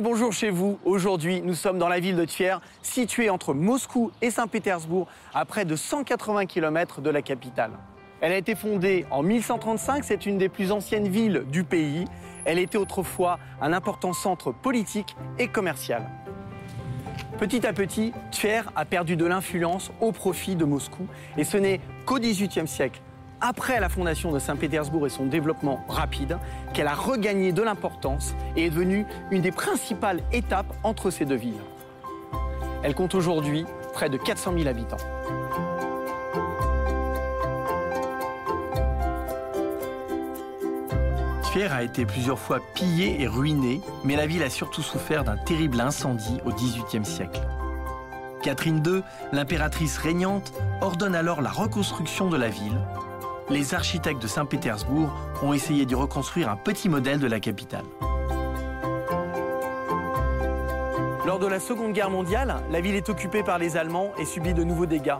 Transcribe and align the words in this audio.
Bonjour 0.00 0.32
chez 0.32 0.50
vous. 0.50 0.78
Aujourd'hui, 0.84 1.40
nous 1.42 1.54
sommes 1.54 1.78
dans 1.78 1.88
la 1.88 1.98
ville 1.98 2.14
de 2.14 2.24
Tver, 2.24 2.58
située 2.82 3.30
entre 3.30 3.52
Moscou 3.52 4.12
et 4.22 4.30
Saint-Pétersbourg, 4.30 5.08
à 5.34 5.44
près 5.44 5.64
de 5.64 5.74
180 5.74 6.46
km 6.46 7.00
de 7.00 7.10
la 7.10 7.20
capitale. 7.20 7.72
Elle 8.20 8.30
a 8.30 8.36
été 8.36 8.54
fondée 8.54 9.06
en 9.10 9.24
1135, 9.24 10.04
c'est 10.04 10.26
une 10.26 10.38
des 10.38 10.48
plus 10.48 10.70
anciennes 10.70 11.08
villes 11.08 11.44
du 11.50 11.64
pays. 11.64 12.04
Elle 12.44 12.60
était 12.60 12.78
autrefois 12.78 13.40
un 13.60 13.72
important 13.72 14.12
centre 14.12 14.52
politique 14.52 15.16
et 15.40 15.48
commercial. 15.48 16.08
Petit 17.38 17.66
à 17.66 17.72
petit, 17.72 18.12
Tver 18.30 18.62
a 18.76 18.84
perdu 18.84 19.16
de 19.16 19.24
l'influence 19.24 19.90
au 20.00 20.12
profit 20.12 20.54
de 20.54 20.64
Moscou. 20.64 21.08
Et 21.36 21.44
ce 21.44 21.56
n'est 21.56 21.80
qu'au 22.06 22.20
XVIIIe 22.20 22.68
siècle, 22.68 23.00
après 23.40 23.80
la 23.80 23.88
fondation 23.88 24.32
de 24.32 24.38
Saint-Pétersbourg 24.38 25.06
et 25.06 25.10
son 25.10 25.26
développement 25.26 25.84
rapide, 25.88 26.38
qu'elle 26.74 26.88
a 26.88 26.94
regagné 26.94 27.52
de 27.52 27.62
l'importance 27.62 28.34
et 28.56 28.66
est 28.66 28.70
devenue 28.70 29.06
une 29.30 29.42
des 29.42 29.52
principales 29.52 30.20
étapes 30.32 30.72
entre 30.82 31.10
ces 31.10 31.24
deux 31.24 31.36
villes. 31.36 31.60
Elle 32.82 32.94
compte 32.94 33.14
aujourd'hui 33.14 33.64
près 33.92 34.08
de 34.08 34.16
400 34.16 34.54
000 34.56 34.68
habitants. 34.68 34.96
Tver 41.42 41.72
a 41.72 41.82
été 41.82 42.04
plusieurs 42.04 42.38
fois 42.38 42.60
pillée 42.74 43.22
et 43.22 43.26
ruinée, 43.26 43.80
mais 44.04 44.16
la 44.16 44.26
ville 44.26 44.42
a 44.42 44.50
surtout 44.50 44.82
souffert 44.82 45.24
d'un 45.24 45.36
terrible 45.36 45.80
incendie 45.80 46.38
au 46.44 46.50
XVIIIe 46.50 47.04
siècle. 47.04 47.40
Catherine 48.42 48.82
II, 48.86 49.02
l'impératrice 49.32 49.98
régnante, 49.98 50.52
ordonne 50.80 51.14
alors 51.14 51.40
la 51.40 51.50
reconstruction 51.50 52.28
de 52.28 52.36
la 52.36 52.48
ville. 52.48 52.78
Les 53.50 53.72
architectes 53.72 54.20
de 54.20 54.26
Saint-Pétersbourg 54.26 55.10
ont 55.42 55.54
essayé 55.54 55.86
d'y 55.86 55.94
reconstruire 55.94 56.50
un 56.50 56.56
petit 56.56 56.90
modèle 56.90 57.18
de 57.18 57.26
la 57.26 57.40
capitale. 57.40 57.84
Lors 61.26 61.38
de 61.38 61.46
la 61.46 61.58
Seconde 61.58 61.94
Guerre 61.94 62.10
mondiale, 62.10 62.56
la 62.70 62.82
ville 62.82 62.94
est 62.94 63.08
occupée 63.08 63.42
par 63.42 63.58
les 63.58 63.78
Allemands 63.78 64.12
et 64.18 64.26
subit 64.26 64.52
de 64.52 64.64
nouveaux 64.64 64.84
dégâts. 64.84 65.16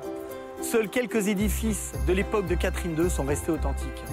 Seuls 0.60 0.90
quelques 0.90 1.28
édifices 1.28 1.94
de 2.06 2.12
l'époque 2.12 2.46
de 2.46 2.54
Catherine 2.54 2.94
II 2.98 3.08
sont 3.08 3.24
restés 3.24 3.50
authentiques. 3.50 4.04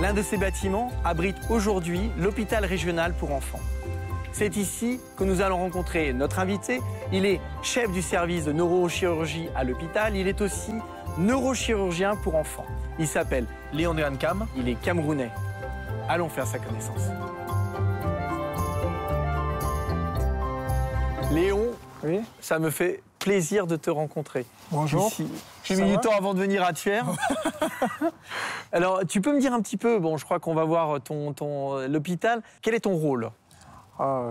L'un 0.00 0.14
de 0.14 0.22
ces 0.22 0.36
bâtiments 0.36 0.90
abrite 1.04 1.36
aujourd'hui 1.48 2.10
l'hôpital 2.18 2.64
régional 2.64 3.14
pour 3.14 3.32
enfants. 3.32 3.60
C'est 4.40 4.56
ici 4.56 4.98
que 5.18 5.24
nous 5.24 5.42
allons 5.42 5.58
rencontrer 5.58 6.14
notre 6.14 6.38
invité. 6.38 6.80
Il 7.12 7.26
est 7.26 7.42
chef 7.62 7.92
du 7.92 8.00
service 8.00 8.46
de 8.46 8.52
neurochirurgie 8.52 9.50
à 9.54 9.64
l'hôpital. 9.64 10.16
Il 10.16 10.26
est 10.26 10.40
aussi 10.40 10.72
neurochirurgien 11.18 12.16
pour 12.16 12.36
enfants. 12.36 12.64
Il 12.98 13.06
s'appelle 13.06 13.44
Léon 13.74 13.92
Dehankam. 13.92 14.46
Il 14.56 14.70
est 14.70 14.76
camerounais. 14.76 15.30
Allons 16.08 16.30
faire 16.30 16.46
sa 16.46 16.58
connaissance. 16.58 17.10
Léon, 21.30 21.66
Oui, 22.02 22.22
ça 22.40 22.58
me 22.58 22.70
fait 22.70 23.02
plaisir 23.18 23.66
de 23.66 23.76
te 23.76 23.90
rencontrer. 23.90 24.46
bonjour. 24.70 25.08
Ici. 25.08 25.28
J'ai 25.64 25.76
mis 25.76 25.90
du 25.90 25.98
temps 25.98 26.16
avant 26.16 26.32
de 26.32 26.40
venir 26.40 26.64
à 26.64 26.72
Tver. 26.72 27.02
Alors, 28.72 29.02
tu 29.06 29.20
peux 29.20 29.34
me 29.34 29.40
dire 29.40 29.52
un 29.52 29.60
petit 29.60 29.76
peu, 29.76 29.98
bon, 29.98 30.16
je 30.16 30.24
crois 30.24 30.40
qu'on 30.40 30.54
va 30.54 30.64
voir 30.64 30.98
ton, 31.02 31.34
ton, 31.34 31.86
l'hôpital. 31.88 32.40
Quel 32.62 32.72
est 32.74 32.80
ton 32.80 32.94
rôle? 32.94 33.30
Ah, 34.00 34.22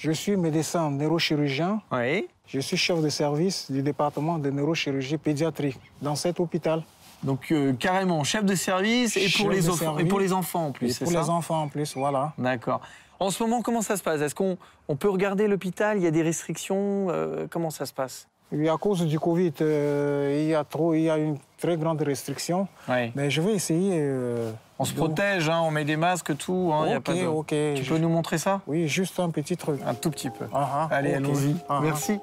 je 0.00 0.10
suis 0.12 0.36
médecin 0.36 0.90
neurochirurgien. 0.90 1.80
Oui. 1.90 2.28
Je 2.46 2.60
suis 2.60 2.76
chef 2.76 3.00
de 3.00 3.08
service 3.08 3.70
du 3.70 3.82
département 3.82 4.38
de 4.38 4.50
neurochirurgie 4.50 5.16
pédiatrique 5.18 5.80
dans 6.02 6.14
cet 6.14 6.38
hôpital. 6.38 6.82
Donc, 7.22 7.50
euh, 7.50 7.72
carrément, 7.72 8.22
chef 8.22 8.44
de 8.44 8.54
service 8.54 9.16
et 9.16 9.28
pour, 9.36 9.50
les, 9.50 9.68
enfants- 9.70 9.98
et 9.98 10.04
pour 10.04 10.20
les 10.20 10.32
enfants 10.32 10.66
en 10.66 10.72
plus, 10.72 10.94
Et 11.00 11.04
pour 11.04 11.12
ça 11.12 11.20
les 11.22 11.30
enfants 11.30 11.62
en 11.62 11.68
plus, 11.68 11.96
voilà. 11.96 12.34
D'accord. 12.38 12.82
En 13.18 13.30
ce 13.30 13.42
moment, 13.42 13.62
comment 13.62 13.80
ça 13.80 13.96
se 13.96 14.02
passe? 14.02 14.20
Est-ce 14.20 14.34
qu'on 14.34 14.58
on 14.88 14.96
peut 14.96 15.08
regarder 15.08 15.48
l'hôpital? 15.48 15.96
Il 15.96 16.04
y 16.04 16.06
a 16.06 16.10
des 16.10 16.22
restrictions? 16.22 17.06
Euh, 17.08 17.46
Comment 17.50 17.70
ça 17.70 17.86
se 17.86 17.94
passe? 17.94 18.28
Et 18.52 18.68
à 18.68 18.76
cause 18.76 19.04
du 19.06 19.18
Covid, 19.18 19.52
euh, 19.60 20.38
il 20.40 20.48
y 20.48 20.54
a 20.54 20.62
trop, 20.64 20.94
il 20.94 21.02
y 21.02 21.10
a 21.10 21.16
une 21.18 21.36
très 21.58 21.76
grande 21.76 22.00
restriction. 22.02 22.68
Oui. 22.88 23.10
Mais 23.16 23.28
je 23.28 23.40
vais 23.42 23.52
essayer. 23.54 23.98
euh, 24.00 24.52
On 24.78 24.84
se 24.84 24.92
de- 24.92 24.98
protège, 24.98 25.48
hein, 25.48 25.60
on 25.64 25.70
met 25.70 25.84
des 25.84 25.96
masques, 25.96 26.36
tout. 26.36 26.70
hein, 26.72 26.84
il 26.86 26.90
y 26.90 26.94
a 26.94 26.98
Ok, 26.98 27.02
pas 27.04 27.14
de- 27.14 27.26
ok. 27.26 27.46
Tu 27.48 27.82
Je- 27.82 27.88
peux 27.92 27.98
nous 27.98 28.08
montrer 28.08 28.38
ça? 28.38 28.60
Oui, 28.68 28.86
juste 28.88 29.18
un 29.18 29.30
petit 29.30 29.56
truc. 29.56 29.80
Un 29.84 29.94
tout 29.94 30.10
petit 30.10 30.30
peu. 30.30 30.44
Ah, 30.54 30.86
Allez, 30.92 31.10
ok. 31.10 31.16
allons-y. 31.16 31.56
Ah. 31.68 31.80
Merci. 31.82 32.18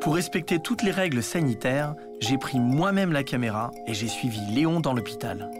Pour 0.00 0.14
respecter 0.14 0.60
toutes 0.60 0.82
les 0.82 0.92
règles 0.92 1.22
sanitaires, 1.22 1.94
j'ai 2.20 2.38
pris 2.38 2.60
moi-même 2.60 3.12
la 3.12 3.24
caméra 3.24 3.70
et 3.86 3.92
j'ai 3.94 4.06
suivi 4.08 4.38
Léon 4.54 4.78
dans 4.80 4.92
l'hôpital. 4.94 5.50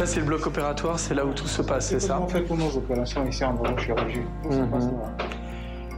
Ça, 0.00 0.06
c'est 0.06 0.20
le 0.20 0.24
bloc 0.24 0.46
opératoire, 0.46 0.98
c'est 0.98 1.12
là 1.12 1.26
où 1.26 1.34
tout 1.34 1.46
se 1.46 1.60
passe, 1.60 1.90
c'est 1.90 2.00
ça 2.00 2.18
On 2.18 2.26
fait 2.26 2.42
toutes 2.42 2.58
nos 2.58 2.74
opérations 2.74 3.22
ici 3.28 3.44
en 3.44 3.52
neurochirurgie. 3.52 4.22
Passe 4.42 4.56
là. 4.56 5.39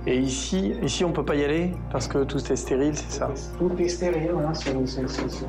Et 0.04 0.18
ici, 0.18 0.74
ici, 0.82 1.04
on 1.04 1.12
peut 1.12 1.24
pas 1.24 1.36
y 1.36 1.44
aller 1.44 1.74
parce 1.90 2.08
que 2.08 2.24
tout 2.24 2.38
est 2.52 2.56
stérile, 2.56 2.96
c'est 2.96 3.12
ça 3.12 3.30
Tout 3.56 3.70
est 3.78 3.86
stérile, 3.88 4.32
hein, 4.36 4.52
c'est 4.52 4.72
c'est- 4.86 5.06
c'est- 5.06 5.28
c'est. 5.28 5.46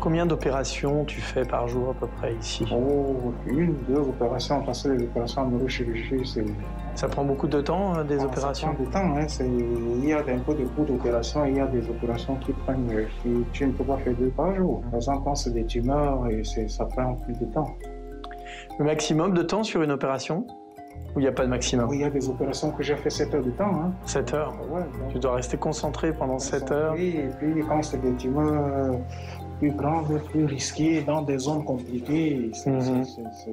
Combien 0.00 0.26
d'opérations 0.26 1.04
tu 1.04 1.20
fais 1.20 1.44
par 1.44 1.68
jour 1.68 1.90
à 1.90 1.94
peu 1.94 2.08
près 2.08 2.34
ici? 2.34 2.66
Oh, 2.74 3.32
une, 3.46 3.76
deux 3.84 3.98
opérations, 3.98 4.62
parce 4.64 4.82
que 4.82 4.88
les 4.88 5.04
opérations 5.04 5.42
en 5.42 5.50
neurochirurgie, 5.50 6.26
c'est. 6.26 6.44
Ça 6.96 7.06
prend 7.06 7.24
beaucoup 7.24 7.46
de 7.46 7.60
temps, 7.60 7.96
euh, 7.98 8.02
des 8.02 8.18
Ah, 8.18 8.24
opérations? 8.26 8.68
Ça 8.68 8.74
prend 8.74 8.82
du 8.84 8.90
temps, 8.90 9.16
hein, 9.16 9.28
c'est- 9.28 9.46
Il 9.48 10.08
y 10.08 10.12
a 10.12 10.18
un 10.18 10.38
peu 10.40 10.54
de 10.56 10.64
cours 10.64 10.84
d'opération, 10.86 11.44
il 11.44 11.54
y 11.56 11.60
a 11.60 11.66
des 11.68 11.88
opérations 11.88 12.36
qui 12.36 12.52
prennent. 12.52 12.90
euh, 12.90 13.06
qui- 13.22 13.44
tu 13.52 13.64
ne 13.66 13.72
peux 13.72 13.84
pas 13.84 13.98
faire 13.98 14.14
deux 14.16 14.30
par 14.30 14.54
jour. 14.56 14.82
Par 14.90 14.96
exemple, 14.96 15.30
c'est 15.34 15.52
des 15.54 15.66
tumeurs, 15.66 16.26
et 16.28 16.42
c'est- 16.42 16.68
ça 16.68 16.84
prend 16.86 17.14
plus 17.14 17.38
de 17.38 17.44
temps. 17.46 17.76
Le 18.80 18.84
maximum 18.84 19.34
de 19.34 19.42
temps 19.42 19.62
sur 19.62 19.82
une 19.82 19.92
opération? 19.92 20.46
Ou 21.16 21.20
il 21.20 21.22
n'y 21.22 21.28
a 21.28 21.32
pas 21.32 21.44
de 21.44 21.48
maximum 21.50 21.88
il 21.94 22.00
y 22.00 22.04
a 22.04 22.10
des 22.10 22.28
opérations 22.28 22.70
que 22.70 22.82
j'ai 22.82 22.94
fait 22.96 23.10
7 23.10 23.34
heures 23.34 23.42
de 23.42 23.50
temps. 23.50 23.64
Hein. 23.82 23.92
7 24.04 24.34
heures. 24.34 24.54
Ouais, 24.70 24.80
donc, 24.82 25.08
Tu 25.12 25.18
dois 25.18 25.34
rester 25.36 25.56
concentré 25.56 26.12
pendant 26.12 26.38
7 26.38 26.70
heures. 26.70 26.94
Oui, 26.96 27.16
et 27.18 27.28
puis 27.38 27.62
quand 27.66 27.82
c'est 27.82 28.00
des 28.00 28.12
tumeurs 28.14 28.64
euh, 28.66 28.92
plus 29.58 29.72
grandes, 29.72 30.20
plus 30.30 30.44
risquées, 30.44 31.00
dans 31.02 31.22
des 31.22 31.38
zones 31.38 31.64
compliquées, 31.64 32.50
c'est 32.52 32.70
Mhm. 32.70 33.04
c'est- 33.04 33.50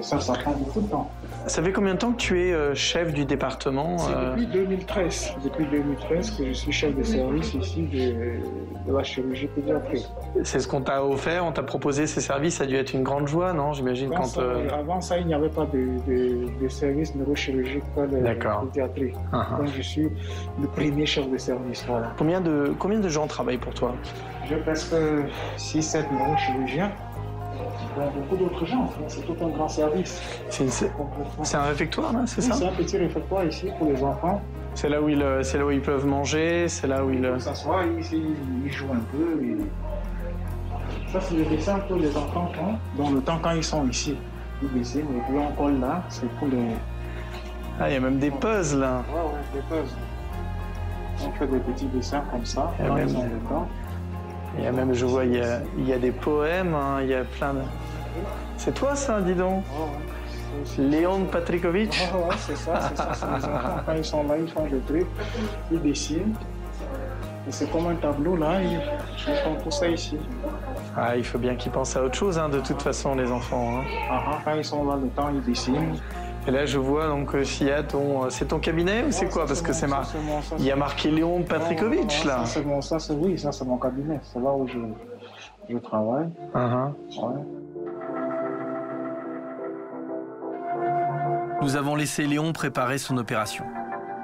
c'est 0.00 0.08
ça, 0.08 0.20
ça 0.20 0.32
prend 0.34 0.52
beaucoup 0.52 0.80
de 0.80 0.86
temps. 0.88 1.10
Ça 1.46 1.62
fait 1.62 1.72
combien 1.72 1.94
de 1.94 1.98
temps 1.98 2.12
que 2.12 2.18
tu 2.18 2.40
es 2.40 2.52
euh, 2.52 2.74
chef 2.74 3.12
du 3.14 3.24
département 3.24 3.96
C'est 3.98 4.12
euh, 4.14 4.30
depuis 4.32 4.46
2013. 4.46 5.32
Depuis 5.44 5.66
2013 5.66 6.30
que 6.32 6.46
je 6.46 6.52
suis 6.52 6.72
chef 6.72 6.94
de 6.94 7.02
service 7.02 7.54
ici 7.54 7.82
de, 7.82 8.90
de 8.90 8.96
la 8.96 9.02
chirurgie 9.02 9.46
pédiatrique. 9.46 10.06
C'est 10.44 10.60
ce 10.60 10.68
qu'on 10.68 10.82
t'a 10.82 11.02
offert, 11.04 11.44
on 11.44 11.52
t'a 11.52 11.62
proposé 11.62 12.06
ces 12.06 12.20
services, 12.20 12.56
ça 12.56 12.64
a 12.64 12.66
dû 12.66 12.76
être 12.76 12.92
une 12.92 13.02
grande 13.02 13.28
joie, 13.28 13.52
non 13.52 13.72
J'imagine 13.72 14.12
Avant 14.12 14.22
quand... 14.22 14.28
ça, 14.28 14.40
euh, 14.40 14.68
avant 14.72 15.00
ça, 15.00 15.18
il 15.18 15.26
n'y 15.26 15.34
avait 15.34 15.48
pas 15.48 15.66
de, 15.66 15.88
de, 16.06 16.48
de 16.62 16.68
service 16.68 17.14
neurochirurgical 17.14 18.08
pédiatrique. 18.72 19.14
ah, 19.32 19.46
ah. 19.52 19.56
Donc 19.58 19.68
je 19.74 19.82
suis 19.82 20.08
le 20.60 20.66
premier 20.68 21.06
chef 21.06 21.30
de 21.30 21.38
service. 21.38 21.84
Voilà. 21.88 22.12
Combien, 22.18 22.40
de, 22.40 22.72
combien 22.78 23.00
de 23.00 23.08
gens 23.08 23.26
travaillent 23.26 23.58
pour 23.58 23.74
toi? 23.74 23.94
J'ai 24.48 24.56
presque 24.56 24.94
6-7 25.56 26.04
neurochirurgiens. 26.12 26.90
Beaucoup 28.14 28.36
d'autres 28.36 28.66
gens. 28.66 28.84
hein. 28.84 29.04
C'est 29.08 29.22
tout 29.26 29.36
un 29.44 29.48
grand 29.48 29.68
service. 29.68 30.20
C'est 30.50 31.56
un 31.56 31.62
réfectoire, 31.62 32.12
là, 32.12 32.20
c'est 32.26 32.42
Oui, 32.42 32.48
ça 32.48 32.54
C'est 32.54 32.66
un 32.66 32.72
petit 32.72 32.96
réfectoire 32.98 33.44
ici 33.44 33.70
pour 33.78 33.88
les 33.90 34.02
enfants. 34.02 34.40
C'est 34.74 34.88
là, 34.88 35.00
où 35.00 35.08
ils, 35.08 35.20
euh, 35.22 35.42
là 35.54 35.66
où 35.66 35.70
ils 35.70 35.80
peuvent 35.80 36.06
manger, 36.06 36.68
c'est 36.68 36.86
là 36.86 37.04
où 37.04 37.10
ils... 37.10 37.24
euh, 37.24 37.34
Ils 37.36 37.40
s'assoient 37.40 37.84
ici, 37.98 38.22
ils 38.64 38.70
jouent 38.72 38.92
un 38.92 39.16
peu. 39.16 39.42
et- 39.42 41.10
Ça, 41.12 41.20
c'est 41.20 41.34
le 41.36 41.44
dessin 41.46 41.80
que 41.88 41.94
les 41.94 42.16
enfants 42.16 42.50
font. 42.54 43.02
Dans 43.02 43.10
le 43.10 43.20
temps, 43.20 43.38
quand 43.42 43.52
ils 43.52 43.64
sont 43.64 43.86
ici, 43.88 44.16
ils 44.62 44.72
dessinent. 44.78 45.06
Puis 45.26 45.36
on 45.38 45.52
colle 45.60 45.80
là, 45.80 46.02
c'est 46.08 46.28
pour 46.32 46.48
les. 46.48 46.74
Ah, 47.80 47.88
il 47.88 47.94
y 47.94 47.96
a 47.96 48.00
même 48.00 48.18
des 48.18 48.30
puzzles, 48.30 48.80
là. 48.80 49.02
Ouais, 49.08 49.20
ouais, 49.20 49.40
des 49.54 49.60
puzzles. 49.62 49.96
On 51.26 51.32
fait 51.32 51.46
des 51.46 51.58
petits 51.58 51.86
dessins 51.86 52.22
comme 52.30 52.44
ça, 52.44 52.72
quand 52.78 52.94
même- 52.94 53.08
ils. 53.08 53.14
Il 54.58 54.64
y 54.64 54.66
a 54.66 54.72
même, 54.72 54.92
je 54.92 55.06
vois, 55.06 55.24
il 55.24 55.36
y 55.36 55.40
a, 55.40 55.60
il 55.78 55.88
y 55.88 55.92
a 55.92 55.98
des 55.98 56.10
poèmes, 56.10 56.74
hein, 56.74 56.98
il 57.02 57.08
y 57.08 57.14
a 57.14 57.24
plein 57.24 57.54
de... 57.54 57.60
C'est 58.56 58.74
toi, 58.74 58.94
ça, 58.96 59.20
dis 59.20 59.34
donc. 59.34 59.62
C'est- 60.64 60.82
Léon 60.82 61.24
Patrikovitch 61.30 62.00
Ouais, 62.12 62.20
ouais, 62.20 62.34
c'est 62.38 62.56
ça, 62.56 62.80
c'est 62.88 62.96
ça, 62.96 63.12
c'est 63.14 63.26
les 63.26 63.44
enfants. 63.44 63.80
Quand 63.86 63.92
ils 63.94 64.04
sont 64.04 64.26
là, 64.26 64.34
ils 64.38 64.48
font 64.50 64.64
des 64.66 64.80
trucs, 64.80 65.06
ils 65.70 65.80
dessinent. 65.80 66.34
Et 67.46 67.52
c'est 67.52 67.70
comme 67.70 67.86
un 67.86 67.94
tableau 67.94 68.36
là, 68.36 68.60
ils, 68.60 68.72
ils 68.72 69.34
font 69.36 69.54
tout 69.62 69.70
ça 69.70 69.86
ici. 69.88 70.18
Ah, 70.96 71.16
il 71.16 71.24
faut 71.24 71.38
bien 71.38 71.54
qu'ils 71.54 71.70
pensent 71.72 71.96
à 71.96 72.02
autre 72.02 72.16
chose, 72.16 72.36
hein, 72.38 72.48
de 72.48 72.58
toute 72.60 72.82
façon, 72.82 73.14
les 73.14 73.30
enfants. 73.30 73.78
hein. 73.78 73.84
Ah, 74.10 74.22
ah, 74.26 74.38
Quand 74.44 74.54
ils 74.54 74.64
sont 74.64 74.84
là, 74.84 74.98
le 75.00 75.08
temps, 75.10 75.28
ils 75.32 75.40
dessinent. 75.42 75.94
Et 76.46 76.50
là, 76.50 76.64
je 76.64 76.78
vois, 76.78 77.08
donc, 77.08 77.34
euh, 77.34 77.44
s'il 77.44 77.66
y 77.66 77.70
a 77.70 77.82
ton... 77.82 78.24
euh, 78.24 78.30
C'est 78.30 78.46
ton 78.46 78.58
cabinet 78.58 79.04
ou 79.04 79.12
c'est 79.12 79.28
quoi? 79.28 79.44
Parce 79.46 79.60
que 79.60 79.72
c'est 79.74 79.86
ça, 79.88 80.02
Il 80.58 80.64
y 80.64 80.70
a 80.70 80.76
marqué 80.76 81.10
Léon 81.10 81.42
Patrikovitch, 81.42 82.22
Ouais, 82.22 82.26
là. 82.28 82.38
ça, 82.38 82.46
c'est 82.46 82.64
mon- 82.64 82.80
ça, 82.80 82.98
c'est 82.98 83.12
oui, 83.12 83.38
ça 83.38 83.52
c'est 83.52 83.66
mon 83.66 83.76
cabinet. 83.76 84.18
C'est 84.32 84.40
là 84.40 84.50
où 84.52 84.66
je, 84.66 84.78
je 85.68 85.76
travaille. 85.78 86.28
Uh-huh. 86.54 86.92
Ouais. 87.22 87.42
Nous 91.60 91.76
avons 91.76 91.96
laissé 91.96 92.24
Léon 92.24 92.52
préparer 92.52 92.96
son 92.98 93.18
opération. 93.18 93.64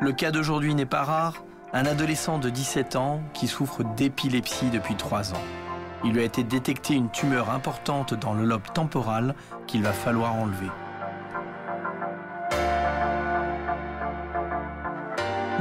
Le 0.00 0.12
cas 0.12 0.30
d'aujourd'hui 0.30 0.74
n'est 0.74 0.86
pas 0.86 1.02
rare, 1.02 1.44
un 1.74 1.84
adolescent 1.84 2.38
de 2.38 2.48
17 2.48 2.96
ans 2.96 3.20
qui 3.34 3.48
souffre 3.48 3.82
d'épilepsie 3.96 4.70
depuis 4.70 4.94
3 4.94 5.34
ans. 5.34 5.42
Il 6.04 6.12
lui 6.12 6.20
a 6.20 6.24
été 6.24 6.42
détecté 6.44 6.94
une 6.94 7.10
tumeur 7.10 7.50
importante 7.50 8.14
dans 8.14 8.32
le 8.34 8.44
lobe 8.44 8.70
temporal 8.72 9.34
qu'il 9.66 9.82
va 9.82 9.92
falloir 9.92 10.34
enlever. 10.36 10.70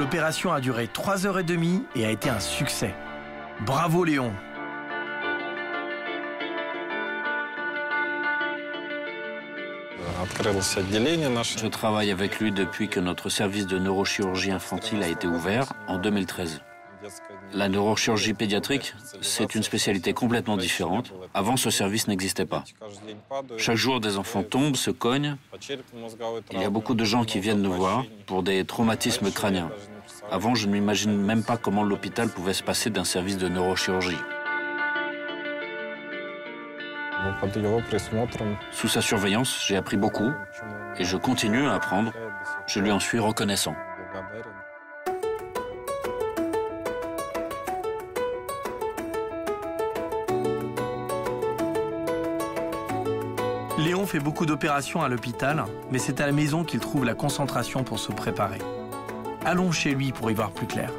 L'opération 0.04 0.52
a 0.52 0.60
duré 0.60 0.90
3 0.90 1.26
heures 1.26 1.40
et 1.40 1.44
demie 1.44 1.86
et 1.96 2.06
a 2.06 2.12
été 2.12 2.30
un 2.30 2.42
succès. 2.42 2.94
Bravo 3.66 4.04
Léon 4.04 4.34
Je 11.58 11.68
travaille 11.68 12.12
avec 12.12 12.42
lui 12.42 12.52
depuis 12.52 12.90
que 12.90 13.00
notre 13.00 13.30
service 13.30 13.66
de 13.66 13.80
neurochirurgie 13.80 14.52
infantile 14.52 15.02
a 15.04 15.08
été 15.08 15.26
ouvert 15.26 15.72
en 15.88 15.98
2013. 16.00 16.62
La 17.54 17.70
neurochirurgie 17.70 18.34
pédiatrique, 18.34 18.96
c'est 19.22 19.54
une 19.54 19.64
spécialité 19.64 20.14
complètement 20.14 20.58
différente. 20.58 21.14
Avant, 21.34 21.56
ce 21.56 21.70
service 21.70 22.08
n'existait 22.08 22.46
pas. 22.46 22.64
Chaque 23.58 23.76
jour, 23.76 24.00
des 24.00 24.18
enfants 24.18 24.44
tombent, 24.44 24.76
se 24.76 24.90
cognent. 24.90 25.38
Il 26.52 26.60
y 26.60 26.64
a 26.64 26.70
beaucoup 26.70 26.96
de 26.96 27.04
gens 27.04 27.24
qui 27.24 27.40
viennent 27.40 27.62
nous 27.62 27.74
voir 27.74 28.06
pour 28.26 28.42
des 28.42 28.66
traumatismes 28.66 29.32
crâniens. 29.32 29.70
Avant, 30.32 30.56
je 30.56 30.68
ne 30.68 30.74
m'imagine 30.74 31.16
même 31.16 31.44
pas 31.44 31.58
comment 31.58 31.84
l'hôpital 31.84 32.30
pouvait 32.30 32.54
se 32.54 32.64
passer 32.64 32.90
d'un 32.90 33.04
service 33.04 33.38
de 33.38 33.48
neurochirurgie. 33.48 34.18
Sous 38.72 38.88
sa 38.88 39.02
surveillance, 39.02 39.64
j'ai 39.68 39.76
appris 39.76 39.98
beaucoup 39.98 40.32
et 40.98 41.04
je 41.04 41.18
continue 41.18 41.68
à 41.68 41.76
apprendre. 41.76 42.12
Je 42.68 42.80
lui 42.80 42.92
en 42.92 43.00
suis 43.00 43.20
reconnaissant. 43.20 43.76
Fait 54.06 54.20
beaucoup 54.20 54.46
d'opérations 54.46 55.02
à 55.02 55.08
l'hôpital, 55.08 55.66
mais 55.90 55.98
c'est 55.98 56.22
à 56.22 56.28
la 56.28 56.32
maison 56.32 56.64
qu'il 56.64 56.80
trouve 56.80 57.04
la 57.04 57.16
concentration 57.16 57.84
pour 57.84 57.98
se 57.98 58.12
préparer. 58.12 58.60
Allons 59.44 59.72
chez 59.72 59.96
lui 59.96 60.12
pour 60.12 60.30
y 60.30 60.36
voir 60.36 60.52
plus 60.52 60.68
clair. 60.68 60.92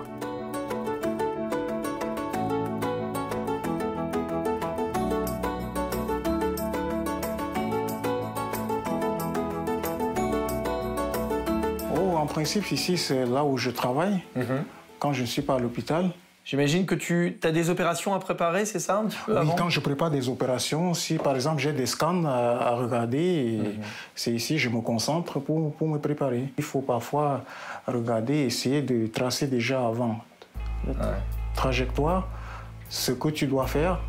principe, 12.35 12.73
ici, 12.73 12.99
c'est 12.99 13.27
là 13.27 13.45
où 13.45 13.57
je 13.57 13.71
travaille, 13.71 14.21
mhm. 14.35 14.65
quand 14.99 15.13
je 15.13 15.23
ne 15.23 15.27
suis 15.27 15.43
pas 15.43 15.55
à 15.55 15.59
l'hôpital. 15.61 16.11
J'imagine 16.45 16.85
que 16.85 16.95
tu 16.95 17.39
as 17.43 17.53
des 17.53 17.71
opérations 17.71 18.13
à 18.13 18.19
préparer, 18.19 18.67
c'est 18.67 18.79
ça 18.79 18.99
un 18.99 19.07
petit 19.07 19.19
peu 19.25 19.39
Oui, 19.41 19.49
quand 19.57 19.71
je 19.71 19.81
prépare 19.81 20.11
des 20.11 20.29
opérations, 20.29 20.93
si 20.93 21.17
par 21.17 21.35
exemple 21.35 21.59
j'ai 21.59 21.73
des 21.73 21.87
scans 21.87 22.27
à, 22.27 22.71
regarder, 22.73 23.61
mhm. 23.63 23.83
c'est 24.15 24.33
ici 24.33 24.59
je 24.59 24.69
me 24.69 24.83
concentre 24.83 25.41
pour, 25.41 25.73
pour, 25.73 25.89
me 25.89 25.99
préparer. 25.99 26.53
Il 26.59 26.65
faut 26.65 26.83
parfois 26.83 27.45
regarder, 27.87 28.35
essayer 28.35 28.83
de 28.83 29.07
tracer 29.07 29.47
déjà 29.47 29.87
avant 29.87 30.19
la 30.87 31.17
trajectoire, 31.55 32.29
ce 32.91 33.13
que 33.13 33.29
tu 33.29 33.47
dois 33.47 33.67
faire 33.67 34.01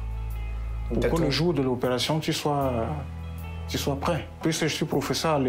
pour 0.93 0.99
que 0.99 1.21
le 1.21 1.29
jour 1.29 1.53
de 1.53 1.61
l'opération 1.61 2.19
tu 2.19 2.33
sois 2.33 2.71
tu 3.67 3.77
sois 3.77 3.95
prêt. 3.95 4.27
Puisque 4.41 4.63
je 4.63 4.73
suis 4.73 4.85
professeur 4.85 5.41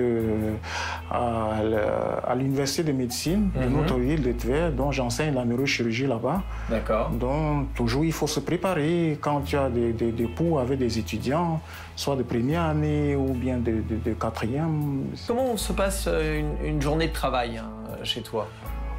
à, 1.11 2.35
l'université 2.35 2.83
de 2.85 2.93
médecine 2.93 3.51
de 3.55 3.67
mhm. 3.67 3.77
notre 3.77 3.97
ville 3.99 4.23
de 4.23 4.33
Tver, 4.33 4.71
dont 4.71 4.91
j'enseigne 4.93 5.35
la 5.35 5.45
neurochirurgie 5.45 6.07
là-bas. 6.07 6.43
D'accord. 6.71 7.11
Donc, 7.11 7.75
toujours, 7.75 8.05
il 8.05 8.13
faut 8.13 8.27
se 8.27 8.41
préparer 8.41 9.19
quand 9.21 9.43
tu 9.43 9.57
as 9.57 9.69
des, 9.69 9.93
des, 9.93 10.13
des 10.13 10.29
avec 10.61 10.79
des 10.79 10.99
étudiants, 10.99 11.61
soit 11.95 12.17
de 12.17 12.23
première 12.23 12.63
année 12.63 13.17
ou 13.17 13.33
bien 13.33 13.59
de, 13.59 13.83
de, 14.05 14.13
quatrième. 14.15 15.05
Comment 15.27 15.57
se 15.57 15.73
passe 15.73 16.05
euh, 16.09 16.43
une, 16.65 16.81
journée 16.81 17.09
de 17.09 17.13
travail 17.13 17.59
hein, 17.59 17.71
chez 18.03 18.21
toi? 18.21 18.49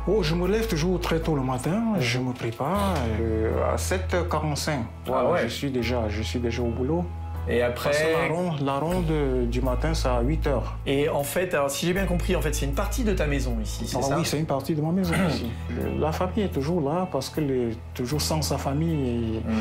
Oh, 0.08 0.24
je 0.24 0.36
me 0.36 0.48
lève 0.48 0.68
toujours 0.68 1.00
très 1.02 1.20
tôt 1.20 1.36
le 1.36 1.42
matin, 1.42 1.80
mhm. 1.96 2.00
je 2.00 2.20
me 2.20 2.34
prépare. 2.34 2.96
Euh, 3.22 3.74
à 3.74 3.75
7h45, 3.75 4.72
ah 5.12 5.36
je, 5.44 5.48
suis 5.48 5.70
déjà, 5.70 6.08
je 6.10 6.22
suis 6.22 6.40
déjà 6.40 6.62
au 6.62 6.70
boulot. 6.70 7.06
Et 7.50 7.62
après. 7.62 7.92
La 8.62 8.80
ronde, 8.80 9.50
du 9.50 9.62
matin, 9.62 9.94
c'est 9.94 10.08
à 10.08 10.22
8 10.22 10.48
h 10.48 10.62
Et 10.86 11.10
en 11.10 11.24
fait, 11.24 11.54
alors 11.54 11.70
si 11.70 11.88
j'ai 11.88 11.94
bien 11.94 12.06
compris, 12.06 12.36
en 12.36 12.42
fait, 12.42 12.54
c'est 12.54 12.66
une 12.66 12.74
partie 12.74 13.04
de 13.04 13.14
ta 13.14 13.28
maison 13.28 13.58
ici, 13.62 13.86
c'est 13.88 13.98
ah 13.98 14.02
ça 14.02 14.18
Oui, 14.18 14.26
c'est 14.26 14.40
une 14.40 14.46
partie 14.46 14.76
de 14.76 14.82
ma 14.82 14.92
maison 14.92 15.14
ici. 15.30 15.48
La 16.00 16.12
famille 16.12 16.44
est 16.44 16.54
toujours 16.54 16.82
là 16.82 17.08
parce 17.12 17.30
que 17.30 17.42
toujours 17.94 18.22
sans 18.22 18.42
sa 18.42 18.58
famille, 18.58 19.40
mm. 19.46 19.52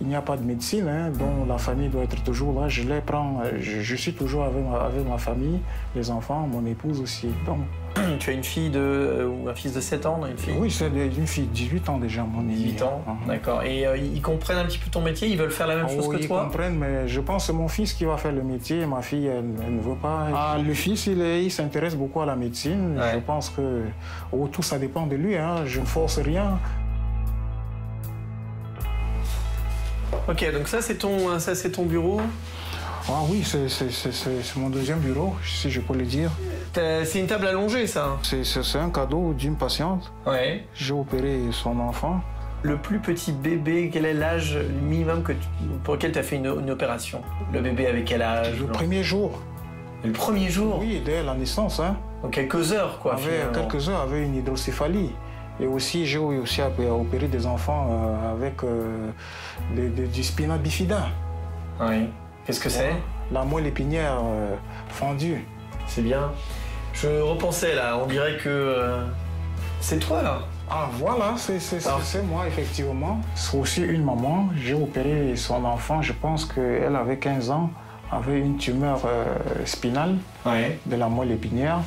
il 0.00 0.06
n'y 0.06 0.14
a 0.14 0.22
pas 0.22 0.36
de 0.36 0.44
médecine, 0.44 0.88
hein, 0.88 1.10
donc 1.10 1.48
la 1.48 1.58
famille 1.58 1.88
doit 1.88 2.04
être 2.04 2.22
toujours 2.22 2.60
là. 2.60 2.68
Je 2.68 2.82
les 2.82 3.00
prends, 3.00 3.42
je, 3.58 3.96
suis 3.96 4.14
toujours 4.14 4.44
avec 4.44 4.64
ma, 4.64 4.80
avec 4.80 5.06
ma 5.06 5.18
famille, 5.18 5.60
les 5.94 6.10
enfants, 6.10 6.46
mon 6.50 6.64
épouse 6.66 7.00
aussi. 7.00 7.28
Donc, 7.46 7.58
tu 8.18 8.30
as 8.30 8.32
une 8.32 8.44
fille 8.44 8.70
de, 8.70 8.80
euh, 8.80 9.26
ou 9.26 9.48
un 9.48 9.54
fils 9.54 9.72
de 9.72 9.80
7 9.80 10.06
ans, 10.06 10.20
une 10.26 10.36
fille? 10.36 10.54
Oui, 10.58 10.70
c'est 10.70 10.88
une 10.88 11.26
fille, 11.26 11.46
18 11.46 11.88
ans 11.88 11.98
déjà, 11.98 12.22
mon 12.22 12.42
18 12.42 12.82
ans, 12.82 13.02
uh-huh. 13.06 13.28
d'accord. 13.28 13.62
Et 13.62 13.86
euh, 13.86 13.96
ils 13.96 14.22
comprennent 14.22 14.58
un 14.58 14.64
petit 14.64 14.78
peu 14.78 14.90
ton 14.90 15.00
métier, 15.00 15.28
ils 15.28 15.38
veulent 15.38 15.50
faire 15.50 15.66
la 15.66 15.76
même 15.76 15.88
chose 15.88 16.08
que 16.08 16.26
toi? 16.26 16.42
Ils 16.42 16.44
comprennent, 16.44 16.78
mais 16.78 17.08
je 17.08 17.20
pense 17.20 17.42
que 17.42 17.46
c'est 17.48 17.58
mon 17.58 17.68
fils 17.68 17.92
qui 17.92 18.04
va 18.04 18.16
faire 18.16 18.32
le 18.32 18.42
métier, 18.42 18.86
ma 18.86 19.02
fille, 19.02 19.26
elle, 19.26 19.44
ne 19.44 19.80
veut 19.80 19.96
pas. 19.96 20.28
Ah, 20.34 20.56
le 20.64 20.74
fils, 20.74 21.06
il, 21.06 21.20
il 21.20 21.50
s'intéresse 21.50 21.96
beaucoup 21.96 22.20
à 22.20 22.26
la 22.26 22.36
médecine. 22.36 23.00
Je 23.12 23.18
pense 23.18 23.50
que 23.50 23.82
oh, 24.32 24.48
tout 24.50 24.62
ça 24.62 24.78
dépend 24.78 25.06
de 25.06 25.16
lui, 25.16 25.36
hein. 25.36 25.64
je 25.66 25.80
ne 25.80 25.86
force 25.86 26.18
rien. 26.18 26.58
Ok, 30.28 30.52
donc 30.52 30.68
ça 30.68 30.80
c'est 30.80 30.96
ton, 30.96 31.38
ça 31.38 31.54
c'est 31.54 31.70
ton 31.70 31.84
bureau? 31.84 32.20
Ah 33.08 33.22
oui, 33.28 33.42
c'est 33.44 34.56
mon 34.56 34.70
deuxième 34.70 35.00
bureau, 35.00 35.34
si 35.44 35.70
je 35.70 35.80
peux 35.80 35.94
le 35.94 36.04
dire. 36.04 36.30
C'est 36.74 37.18
une 37.18 37.26
table 37.26 37.46
allongée, 37.46 37.86
ça 37.86 38.18
C'est 38.22 38.78
un 38.78 38.90
cadeau 38.90 39.32
d'une 39.34 39.56
patiente. 39.56 40.12
Ouais. 40.26 40.64
J'ai 40.74 40.94
opéré 40.94 41.40
son 41.50 41.78
enfant. 41.80 42.20
Le 42.62 42.76
plus 42.76 43.00
petit 43.00 43.32
bébé, 43.32 43.90
quel 43.92 44.04
est 44.04 44.14
l'âge 44.14 44.56
minimum 44.82 45.24
que 45.24 45.32
pour 45.82 45.94
lequel 45.94 46.12
tu 46.12 46.18
as 46.20 46.22
fait 46.22 46.36
une, 46.36 46.70
opération? 46.70 47.20
Le 47.52 47.60
bébé 47.60 47.88
avec 47.88 48.04
quel 48.04 48.22
âge? 48.22 48.60
Le 48.60 48.66
premier 48.66 49.02
jour. 49.02 49.40
Le 50.04 50.12
premier 50.12 50.48
jour? 50.48 50.78
Oui, 50.80 51.02
dès 51.04 51.24
la 51.24 51.34
naissance. 51.34 51.80
Hein. 51.80 51.96
Donc 52.22 52.32
quelques 52.32 52.72
heures, 52.72 53.00
quoi. 53.00 53.14
Avec, 53.14 53.52
quelques 53.52 53.88
heures 53.88 54.02
avec 54.02 54.24
une 54.24 54.36
hydrocéphalie. 54.36 55.10
Et 55.60 55.66
aussi, 55.66 56.06
j'ai 56.06 56.18
aussi 56.18 56.60
opéré 56.62 57.26
des 57.26 57.46
enfants 57.46 57.88
euh, 57.90 58.32
avec 58.32 58.62
euh, 58.64 59.10
du 59.74 60.22
spina 60.22 60.56
bifida. 60.56 61.08
Oui. 61.80 62.08
Qu'est-ce 62.44 62.60
que 62.60 62.68
c'est 62.68 62.94
La 63.30 63.44
moelle 63.44 63.66
épinière 63.66 64.18
euh, 64.24 64.56
fendue. 64.88 65.44
C'est 65.86 66.02
bien. 66.02 66.32
Je 66.92 67.08
repensais 67.20 67.74
là, 67.74 67.98
on 68.02 68.06
dirait 68.06 68.36
que 68.36 68.48
euh, 68.48 69.04
c'est 69.80 69.98
toi 69.98 70.22
là. 70.22 70.40
Ah 70.68 70.88
voilà, 70.94 71.34
c'est 71.36 72.22
moi 72.22 72.46
effectivement. 72.46 73.20
C'est 73.34 73.56
aussi 73.56 73.82
une 73.82 74.04
maman. 74.04 74.48
J'ai 74.56 74.74
opéré 74.74 75.36
son 75.36 75.64
enfant, 75.64 76.02
je 76.02 76.12
pense 76.12 76.44
qu'elle 76.44 76.96
avait 76.96 77.18
15 77.18 77.50
ans, 77.50 77.70
avait 78.10 78.40
une 78.40 78.56
tumeur 78.56 79.02
euh, 79.06 79.36
spinale 79.64 80.16
de 80.44 80.96
la 80.96 81.08
moelle 81.08 81.32
épinière. 81.32 81.80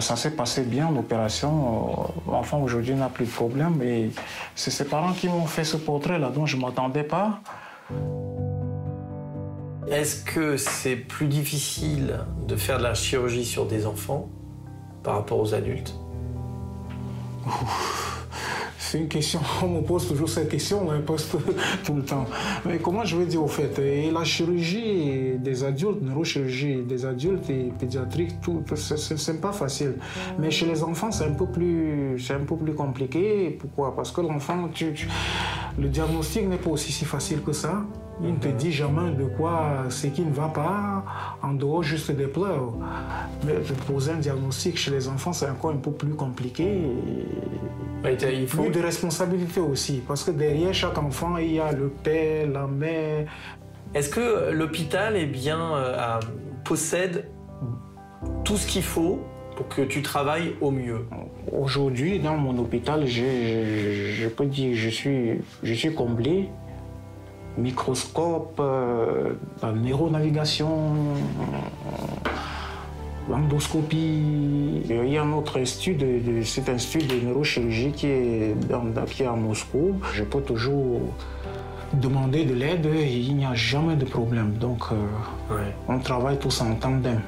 ça 0.00 0.16
s'est 0.16 0.32
passé 0.32 0.62
bien 0.62 0.90
l'opération. 0.90 2.12
L'enfant 2.30 2.60
aujourd'hui 2.60 2.94
n'a 2.94 3.08
plus 3.08 3.24
de 3.24 3.30
problème. 3.30 3.80
Et 3.82 4.10
c'est 4.54 4.70
ses 4.70 4.84
parents 4.84 5.12
qui 5.12 5.28
m'ont 5.28 5.46
fait 5.46 5.64
ce 5.64 5.78
portrait 5.78 6.18
là 6.18 6.28
dont 6.28 6.44
je 6.44 6.56
ne 6.56 6.62
m'attendais 6.62 7.04
pas. 7.04 7.40
Est-ce 9.90 10.22
que 10.22 10.58
c'est 10.58 10.96
plus 10.96 11.26
difficile 11.26 12.20
de 12.46 12.56
faire 12.56 12.76
de 12.78 12.82
la 12.82 12.92
chirurgie 12.92 13.46
sur 13.46 13.64
des 13.66 13.86
enfants 13.86 14.28
par 15.02 15.14
rapport 15.14 15.40
aux 15.40 15.54
adultes? 15.54 15.94
C'est 18.78 18.98
une 18.98 19.08
question, 19.08 19.40
on 19.62 19.68
me 19.68 19.80
pose 19.80 20.08
toujours 20.08 20.28
cette 20.28 20.50
question, 20.50 20.86
on 20.86 20.92
me 20.92 21.00
pose 21.00 21.28
tout 21.84 21.94
le 21.94 22.02
temps. 22.02 22.26
Mais 22.66 22.78
comment 22.78 23.04
je 23.04 23.16
vais 23.16 23.24
dire 23.24 23.42
au 23.42 23.48
fait? 23.48 23.78
La 24.12 24.24
chirurgie 24.24 25.38
des 25.38 25.64
adultes, 25.64 26.02
neurochirurgie 26.02 26.82
des 26.82 27.06
adultes 27.06 27.48
et 27.48 27.72
pédiatrique, 27.78 28.32
c'est 28.76 29.40
pas 29.40 29.52
facile. 29.52 29.94
Mais 30.38 30.50
chez 30.50 30.66
les 30.66 30.82
enfants, 30.82 31.10
c'est 31.10 31.24
un 31.24 31.32
peu 31.32 31.46
plus, 31.46 32.18
c'est 32.18 32.34
un 32.34 32.44
peu 32.44 32.56
plus 32.56 32.74
compliqué. 32.74 33.56
Pourquoi? 33.58 33.96
Parce 33.96 34.10
que 34.10 34.20
l'enfant, 34.20 34.68
le 35.78 35.88
diagnostic 35.88 36.48
n'est 36.48 36.56
pas 36.56 36.70
aussi 36.70 36.92
si 36.92 37.04
facile 37.04 37.42
que 37.42 37.52
ça. 37.52 37.82
Il 38.20 38.32
ne 38.32 38.38
te 38.38 38.48
dit 38.48 38.72
jamais 38.72 39.12
de 39.12 39.24
quoi 39.26 39.84
ce 39.90 40.08
qui 40.08 40.22
ne 40.22 40.32
va 40.32 40.48
pas, 40.48 41.04
en 41.40 41.52
dehors 41.52 41.84
juste 41.84 42.10
des 42.10 42.26
pleurs. 42.26 42.74
Mais 43.46 43.54
de 43.54 43.74
poser 43.86 44.10
un 44.10 44.16
diagnostic 44.16 44.76
chez 44.76 44.90
les 44.90 45.06
enfants, 45.06 45.32
c'est 45.32 45.48
encore 45.48 45.70
un 45.70 45.76
peu 45.76 45.92
plus 45.92 46.14
compliqué. 46.14 46.82
il 48.04 48.48
faut... 48.48 48.62
Plus 48.62 48.72
de 48.72 48.80
responsabilité 48.80 49.60
aussi, 49.60 50.02
parce 50.06 50.24
que 50.24 50.32
derrière 50.32 50.74
chaque 50.74 50.98
enfant, 50.98 51.36
il 51.36 51.54
y 51.54 51.60
a 51.60 51.70
le 51.70 51.88
père, 51.90 52.48
la 52.48 52.66
mère. 52.66 53.28
Est-ce 53.94 54.10
que 54.10 54.50
l'hôpital 54.50 55.16
eh 55.16 55.26
bien, 55.26 55.60
euh, 55.76 56.18
possède 56.64 57.30
tout 58.44 58.56
ce 58.56 58.66
qu'il 58.66 58.82
faut 58.82 59.20
pour 59.58 59.66
que 59.66 59.82
tu 59.82 60.02
travailles 60.02 60.54
au 60.60 60.70
mieux 60.70 61.04
Aujourd'hui, 61.50 62.20
dans 62.20 62.36
mon 62.36 62.56
hôpital, 62.58 63.04
je, 63.08 64.14
je, 64.14 64.28
peux 64.28 64.46
dire 64.46 64.70
que 64.70 64.76
je 64.76 64.88
suis, 64.88 65.30
je 65.64 65.74
suis 65.74 65.92
comblé. 65.92 66.48
Microscope, 67.56 68.60
euh, 68.60 69.32
la 69.60 69.72
neuronavigation, 69.72 70.92
l'endoscopie. 73.28 74.82
Il 74.88 75.08
y 75.08 75.18
a 75.18 75.22
un 75.22 75.32
autre 75.32 75.58
institut, 75.58 75.96
c'est 76.44 76.68
un 76.68 76.74
institut 76.74 77.08
de 77.08 77.26
neurochirurgie 77.26 77.90
qui 77.90 78.06
est, 78.06 78.54
dans, 78.68 78.84
qui 79.06 79.24
est 79.24 79.26
à 79.26 79.32
Moscou. 79.32 79.96
Je 80.14 80.22
peux 80.22 80.40
toujours 80.40 81.00
demander 81.94 82.44
de 82.44 82.54
l'aide 82.54 82.86
et 82.86 83.12
il 83.12 83.34
n'y 83.34 83.44
a 83.44 83.54
jamais 83.54 83.96
de 83.96 84.04
problème. 84.04 84.52
Donc, 84.52 84.82
euh, 84.92 85.56
on 85.88 85.98
travaille 85.98 86.38
tous 86.38 86.60
en 86.60 86.76
tandem 86.76 87.20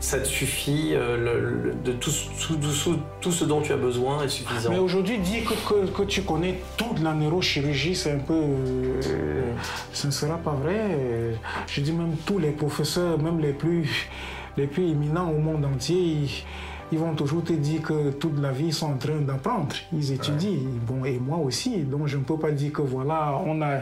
ça 0.00 0.18
te 0.18 0.26
suffit, 0.26 0.90
euh, 0.94 1.72
de 1.84 1.92
tout, 1.92 2.10
ce 2.10 3.44
dont 3.44 3.60
tu 3.60 3.72
as 3.72 3.76
besoin 3.76 4.24
est 4.24 4.28
suffisant. 4.28 4.70
Mais 4.70 4.78
aujourd'hui, 4.78 5.18
dire 5.18 5.44
que, 5.44 5.86
que, 5.86 6.02
tu 6.02 6.22
connais 6.22 6.58
toute 6.78 7.00
la 7.00 7.12
neurochirurgie, 7.12 7.94
c'est 7.94 8.12
un 8.12 8.18
peu. 8.18 8.32
Euh, 8.34 9.52
ce 9.92 10.06
ne 10.06 10.12
sera 10.12 10.38
pas 10.38 10.52
vrai. 10.52 11.36
Je 11.66 11.80
dis 11.82 11.92
même 11.92 12.16
tous 12.24 12.38
les 12.38 12.50
professeurs, 12.50 13.18
même 13.18 13.40
les 13.40 13.52
plus, 13.52 14.08
les 14.56 14.66
plus 14.66 14.88
éminents 14.88 15.30
au 15.30 15.38
monde 15.38 15.66
entier, 15.66 16.28
vont 16.98 17.14
toujours 17.14 17.44
te 17.44 17.52
dire 17.52 17.82
que 17.82 18.10
toute 18.10 18.38
la 18.40 18.52
vie, 18.52 18.66
ils 18.66 18.74
sont 18.74 18.92
en 18.92 18.96
train 18.96 19.20
d'apprendre. 19.20 19.74
Ils 19.92 20.12
étudient. 20.12 20.58
Bon, 20.86 21.04
et 21.04 21.18
moi 21.18 21.38
aussi. 21.38 21.78
Donc, 21.78 22.06
je 22.06 22.16
ne 22.16 22.22
peux 22.22 22.36
pas 22.36 22.50
dire 22.50 22.72
que 22.72 22.82
voilà, 22.82 23.40
on, 23.44 23.62
a, 23.62 23.80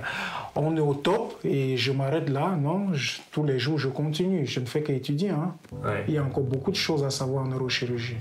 on 0.54 0.76
est 0.76 0.80
au 0.80 0.94
top 0.94 1.38
et 1.44 1.76
je 1.76 1.92
m'arrête 1.92 2.28
là. 2.28 2.56
Non, 2.60 2.88
tous 3.32 3.44
les 3.44 3.58
jours, 3.58 3.78
je 3.78 3.88
continue. 3.88 4.46
Je 4.46 4.60
ne 4.60 4.66
fais 4.66 4.82
qu'étudier. 4.82 5.30
Hein. 5.30 5.54
Il 6.06 6.14
y 6.14 6.18
a 6.18 6.24
encore 6.24 6.44
beaucoup 6.44 6.70
de 6.70 6.76
choses 6.76 7.04
à 7.04 7.10
savoir 7.10 7.44
en 7.44 7.48
neurochirurgie. 7.48 8.16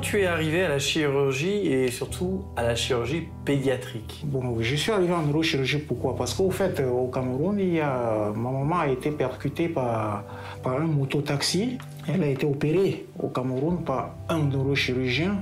Comment 0.00 0.12
tu 0.12 0.20
es 0.22 0.26
arrivé 0.26 0.62
à 0.62 0.68
la 0.70 0.78
chirurgie 0.78 1.66
et 1.66 1.90
surtout 1.90 2.42
à 2.56 2.62
la 2.62 2.74
chirurgie 2.74 3.24
pédiatrique? 3.44 4.22
Bon, 4.24 4.56
je 4.58 4.74
suis 4.74 4.90
arrivé 4.90 5.12
en 5.12 5.20
neurochirurgie 5.20 5.76
pourquoi? 5.76 6.16
Parce 6.16 6.32
qu'au 6.32 6.50
fait, 6.50 6.82
au 6.82 7.08
Cameroun, 7.08 7.58
il 7.60 7.74
y 7.74 7.80
a, 7.80 8.32
ma 8.34 8.50
maman 8.50 8.78
a 8.78 8.88
été 8.88 9.10
percutée 9.10 9.68
par, 9.68 10.24
par 10.62 10.80
un 10.80 10.86
mototaxi. 10.86 11.76
Elle 12.08 12.22
a 12.22 12.28
été 12.28 12.46
opérée 12.46 13.04
au 13.18 13.28
Cameroun 13.28 13.84
par 13.84 14.14
un 14.30 14.38
neurochirurgien, 14.38 15.36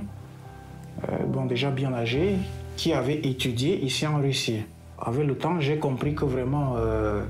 euh, 1.07 1.23
bon, 1.25 1.45
déjà 1.45 1.69
bien 1.69 1.93
âgé, 1.93 2.35
qui 2.75 2.91
avait 2.91 3.19
étudié 3.19 3.79
ici 3.79 4.05
en 4.05 4.17
Russie. 4.17 4.59
Avec 5.01 5.25
le 5.25 5.37
temps, 5.37 5.61
j'ai 5.61 5.77
compris 5.77 6.15
que 6.15 6.25
vraiment, 6.25 6.73
euh, 6.75 7.23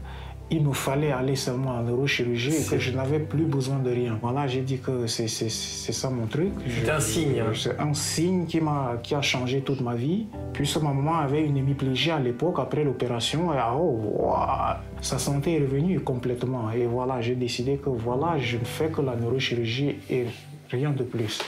il 0.52 0.66
me 0.66 0.74
fallait 0.74 1.12
aller 1.12 1.36
seulement 1.36 1.72
en 1.72 1.84
neurochirurgie 1.84 2.56
et 2.56 2.66
que 2.66 2.80
je 2.80 2.92
n'avais 2.92 3.20
plus 3.20 3.46
besoin 3.46 3.80
de 3.80 3.92
rien. 3.92 4.18
Voilà, 4.22 4.48
j'ai 4.48 4.62
dit 4.62 4.80
que 4.80 5.06
c'est 5.08 5.28
ça 5.28 6.10
mon 6.10 6.26
truc. 6.26 6.52
C'est 6.68 6.90
un 6.90 7.00
signe. 7.00 7.40
Hein. 7.40 7.52
C'est 7.54 7.80
un 7.80 7.94
signe 7.94 8.46
qui, 8.46 8.60
a, 8.60 8.98
qui 9.02 9.16
a 9.16 9.22
changé 9.22 9.62
toute 9.62 9.82
ma 9.82 9.96
vie. 9.96 10.28
Puis 10.54 10.72
ma 10.82 10.92
maman 10.94 11.20
avait 11.20 11.44
une 11.46 11.58
hémiplégie 11.58 12.12
à 12.12 12.20
l'époque 12.20 12.60
après 12.60 12.84
l'opération 12.84 13.54
et 13.54 13.58
ah, 13.60 13.76
oh, 13.78 14.34
sa 15.02 15.20
santé 15.20 15.56
est 15.56 15.60
revenue 15.60 16.00
complètement. 16.00 16.72
Et 16.72 16.86
voilà, 16.86 17.22
j'ai 17.22 17.36
décidé 17.36 17.78
que 17.78 17.90
voilà, 17.90 18.38
je 18.40 18.58
ne 18.58 18.66
fais 18.66 18.90
que 18.90 19.02
la 19.02 19.16
neurochirurgie 19.16 19.98
et 20.10 20.26
rien 20.72 20.92
de 20.92 21.04
plus. 21.04 21.40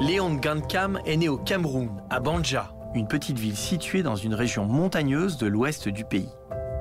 Léon 0.00 0.34
Gankam 0.34 1.00
est 1.06 1.16
né 1.16 1.28
au 1.28 1.38
Cameroun, 1.38 1.88
à 2.08 2.20
Banja, 2.20 2.72
une 2.98 3.06
petite 3.08 3.38
ville 3.38 3.56
située 3.56 4.02
dans 4.02 4.16
une 4.16 4.34
région 4.34 4.66
montagneuse 4.66 5.38
de 5.38 5.46
l'ouest 5.46 5.88
du 5.88 6.04
pays. 6.04 6.28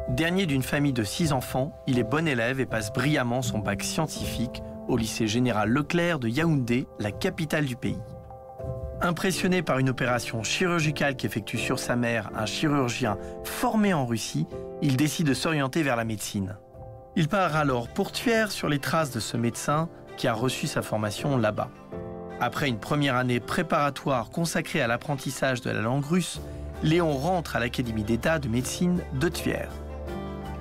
Dernier 0.09 0.47
d'une 0.47 0.63
famille 0.63 0.93
de 0.93 1.03
six 1.03 1.31
enfants, 1.31 1.79
il 1.85 1.99
est 1.99 2.03
bon 2.03 2.27
élève 2.27 2.59
et 2.59 2.65
passe 2.65 2.91
brillamment 2.91 3.43
son 3.43 3.59
bac 3.59 3.83
scientifique 3.83 4.63
au 4.87 4.97
lycée 4.97 5.27
général 5.27 5.69
Leclerc 5.69 6.17
de 6.17 6.27
Yaoundé, 6.27 6.87
la 6.99 7.11
capitale 7.11 7.65
du 7.65 7.75
pays. 7.75 8.01
Impressionné 8.99 9.61
par 9.61 9.77
une 9.77 9.89
opération 9.89 10.41
chirurgicale 10.41 11.15
qu'effectue 11.15 11.57
sur 11.57 11.77
sa 11.77 11.95
mère 11.95 12.31
un 12.35 12.47
chirurgien 12.47 13.17
formé 13.43 13.93
en 13.93 14.07
Russie, 14.07 14.47
il 14.81 14.97
décide 14.97 15.27
de 15.27 15.35
s'orienter 15.35 15.83
vers 15.83 15.95
la 15.95 16.05
médecine. 16.05 16.57
Il 17.15 17.27
part 17.27 17.55
alors 17.55 17.89
pour 17.89 18.11
Tuère 18.11 18.51
sur 18.51 18.69
les 18.69 18.79
traces 18.79 19.11
de 19.11 19.19
ce 19.19 19.37
médecin 19.37 19.87
qui 20.17 20.27
a 20.27 20.33
reçu 20.33 20.65
sa 20.65 20.81
formation 20.81 21.37
là-bas. 21.37 21.69
Après 22.39 22.69
une 22.69 22.77
première 22.77 23.15
année 23.15 23.39
préparatoire 23.39 24.29
consacrée 24.29 24.81
à 24.81 24.87
l'apprentissage 24.87 25.61
de 25.61 25.71
la 25.71 25.81
langue 25.81 26.05
russe, 26.05 26.39
Léon 26.83 27.17
rentre 27.17 27.55
à 27.55 27.59
l'Académie 27.59 28.03
d'État 28.03 28.37
de 28.37 28.47
médecine 28.47 29.01
de 29.13 29.27
Tuère. 29.27 29.71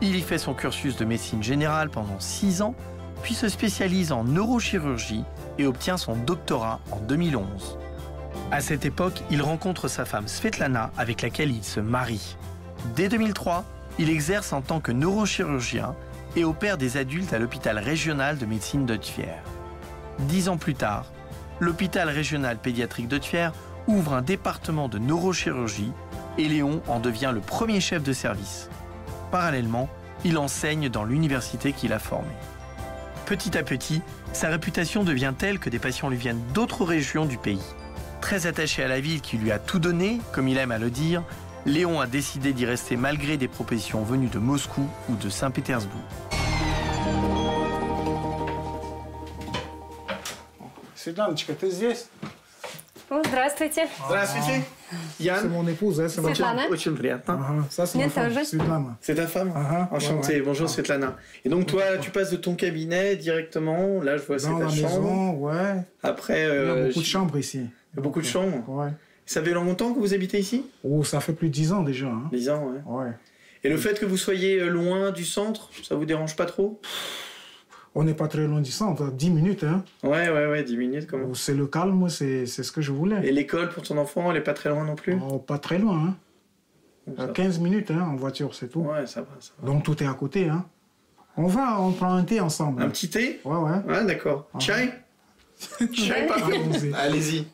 Il 0.01 0.17
y 0.17 0.23
fait 0.23 0.39
son 0.39 0.55
cursus 0.55 0.97
de 0.97 1.05
médecine 1.05 1.43
générale 1.43 1.91
pendant 1.91 2.19
six 2.19 2.63
ans, 2.63 2.75
puis 3.23 3.35
se 3.35 3.49
spécialise 3.49 4.13
en 4.13 4.25
neurochirurgie 4.25 5.25
et 5.59 5.67
obtient 5.67 5.99
son 5.99 6.17
doctorat 6.17 6.81
en 6.93 7.01
2011. 7.01 7.79
À 8.51 8.61
cette 8.61 8.87
époque, 8.87 9.23
il 9.31 9.43
rencontre 9.43 9.89
sa 9.89 10.05
femme 10.07 10.29
Svetlana 10.29 10.91
avec 10.97 11.21
laquelle 11.21 11.51
il 11.51 11.65
se 11.65 11.81
marie. 11.81 12.37
Dès 12.95 13.09
2003, 13.09 13.65
il 13.99 14.09
exerce 14.09 14.53
en 14.53 14.63
tant 14.63 14.81
que 14.81 14.93
neurochirurgien 14.93 15.95
et 16.37 16.45
opère 16.45 16.79
des 16.79 16.97
adultes 16.97 17.33
à 17.33 17.39
l'hôpital 17.39 17.79
régional 17.79 18.39
de 18.39 18.47
médecine 18.47 18.87
de 18.87 18.97
Tvier. 18.97 19.29
Dix 20.21 20.49
ans 20.49 20.59
plus 20.59 20.75
tard, 20.75 21.07
l'hôpital 21.61 22.09
régional 22.09 22.59
pédiatrique 22.59 23.09
de 23.09 23.19
Tvier 23.19 23.49
ouvre 23.87 24.15
un 24.15 24.23
département 24.23 24.89
de 24.89 24.99
neurochirurgie 24.99 25.93
et 26.39 26.49
Léon 26.49 26.83
en 26.89 27.01
devient 27.01 27.33
le 27.33 27.41
premier 27.41 27.81
chef 27.81 28.03
de 28.03 28.13
service. 28.13 28.69
Parallèlement, 29.31 29.89
il 30.25 30.39
enseigne 30.39 30.89
dans 30.89 31.05
l'université 31.05 31.73
qu'il 31.73 31.93
a 31.93 31.99
formée. 31.99 32.29
Petit 33.27 33.57
à 33.59 33.63
petit, 33.63 34.03
sa 34.33 34.49
réputation 34.49 35.03
devient 35.03 35.35
telle 35.37 35.59
que 35.59 35.71
des 35.71 35.79
patients 35.79 36.09
lui 36.09 36.17
viennent 36.17 36.43
d'autres 36.55 36.85
régions 36.85 37.27
du 37.27 37.39
pays. 37.39 37.63
Très 38.21 38.47
attaché 38.47 38.83
à 38.83 38.89
la 38.89 39.01
ville 39.01 39.21
qui 39.21 39.37
lui 39.37 39.51
a 39.51 39.59
tout 39.59 39.79
donné, 39.79 40.21
comme 40.33 40.49
il 40.49 40.59
aime 40.59 40.73
à 40.73 40.79
le 40.79 40.91
dire, 40.91 41.23
Léon 41.65 42.01
a 42.01 42.07
décidé 42.07 42.53
d'y 42.53 42.65
rester 42.67 42.97
malgré 42.97 43.37
des 43.37 43.49
propositions 43.49 44.03
venues 44.05 44.29
de 44.29 44.39
Moscou 44.39 44.89
ou 45.09 45.17
de 45.17 45.29
Saint-Pétersbourg. 45.29 46.36
Здравствуйте. 53.26 53.88
Здравствуйте. 54.08 54.62
Yann. 55.20 55.40
C'est 55.42 55.48
mon 55.50 55.68
épouse, 55.68 56.00
hein, 56.00 56.08
c'est 56.08 56.22
ma 56.22 56.30
Svetlana. 56.34 56.68
Очень 56.70 56.96
приятно. 56.96 57.34
Uh-huh. 57.34 57.64
Ça, 57.70 57.86
c'est 57.86 57.98
ma 57.98 58.10
femme, 58.10 58.32
Svetlana. 58.44 58.98
C'est 59.02 59.16
ta 59.16 59.28
femme 59.28 59.50
uh-huh. 59.50 59.94
Enchanté. 59.94 60.28
Ouais, 60.34 60.40
ouais. 60.40 60.46
Bonjour, 60.46 60.70
Svetlana. 60.70 61.18
Et 61.44 61.50
donc, 61.50 61.66
toi, 61.66 61.98
tu 62.00 62.10
passes 62.12 62.32
de 62.32 62.38
ton 62.38 62.56
cabinet 62.56 63.18
directement. 63.18 64.02
Là, 64.02 64.18
je 64.18 64.24
vois, 64.24 64.40
c'est 64.40 64.48
Dans 64.48 64.60
ta 64.60 64.66
la 64.66 64.70
chambre. 64.70 65.02
maison, 65.02 65.32
ouais. 65.40 65.76
Après. 66.04 66.42
Il 66.42 66.44
y 66.44 66.46
a 66.46 66.50
euh, 66.52 66.88
beaucoup 66.88 67.00
de 67.00 67.06
j- 67.06 67.12
chambres 67.12 67.38
ici. 67.38 67.58
il 67.60 67.98
y 67.98 68.00
a 68.00 68.02
beaucoup 68.02 68.22
de 68.22 68.26
chambres. 68.26 68.64
Ouais. 68.70 68.92
Ça 69.26 69.44
fait 69.44 69.52
longtemps 69.52 69.94
que 69.94 70.00
vous 70.00 70.14
habitez 70.14 70.40
ici 70.40 70.66
Oh, 70.84 71.04
ça 71.04 71.20
fait 71.20 71.34
plus 71.34 71.50
de 71.50 71.54
10 71.54 71.74
ans 71.74 71.84
déjà. 71.84 72.08
Hein. 72.08 72.30
10 72.32 72.50
ans, 72.50 72.64
ouais. 72.66 72.82
Ouais. 72.86 73.12
Et 73.64 73.70
le 73.70 73.78
fait 73.78 74.00
que 74.00 74.06
vous 74.06 74.18
soyez 74.18 74.60
euh, 74.62 74.70
loin 74.70 75.12
du 75.12 75.26
centre, 75.26 75.70
ça 75.84 75.96
vous 75.96 76.06
dérange 76.06 76.36
pas 76.36 76.46
trop 76.46 76.80
On 77.99 78.05
n'est 78.05 78.13
pas 78.13 78.29
très 78.29 78.47
loin 78.47 78.61
du 78.61 78.71
centre, 78.71 79.11
10 79.11 79.31
minutes. 79.31 79.65
Hein. 79.65 79.83
Ouais, 80.03 80.29
ouais, 80.29 80.47
ouais, 80.49 80.63
10 80.63 80.77
minutes 80.77 81.07
quand 81.11 81.17
même. 81.17 81.35
C'est 81.35 81.55
le 81.55 81.67
calme, 81.67 82.11
c'est 82.11 82.45
c'est 82.45 82.63
ce 82.63 82.71
que 82.71 82.83
je 82.83 82.93
voulais. 82.93 83.27
Et 83.27 83.33
l'école 83.33 83.71
pour 83.71 83.83
ton 83.85 83.97
enfant, 83.97 84.31
elle 84.31 84.37
est 84.37 84.43
pas 84.43 84.53
très 84.53 84.69
loin 84.69 84.85
non 84.85 84.95
plus? 84.97 85.19
Oh, 85.27 85.39
pas 85.39 85.57
très 85.59 85.79
loin. 85.79 86.09
Hein. 86.09 86.17
Donc, 87.07 87.17
ça- 87.17 87.29
15 87.29 87.59
minutes 87.59 87.91
hein, 87.91 88.07
en 88.13 88.17
voiture, 88.17 88.55
c'est 88.55 88.69
tout. 88.69 88.81
Ouais, 88.81 89.07
ça 89.07 89.23
va, 89.23 89.29
ça 89.41 89.53
va. 89.59 89.67
Donc 89.67 89.83
tout 89.83 90.03
est 90.03 90.07
à 90.07 90.13
côté. 90.13 90.47
Hein. 90.51 90.67
On 91.39 91.47
va, 91.47 91.81
on 91.81 91.93
prend 91.93 92.13
un 92.13 92.25
thé 92.25 92.39
ensemble. 92.39 92.83
Un 92.83 92.91
petit 92.91 93.09
thé? 93.09 93.41
Ouais, 93.47 93.57
ouais. 93.57 93.79
Ouais, 93.89 94.05
d'accord. 94.05 94.47
Ah. 94.53 94.59
Chai? 94.59 94.91
Chai, 95.95 96.27
pardon. 96.29 96.53
Allez-y. 96.99 97.47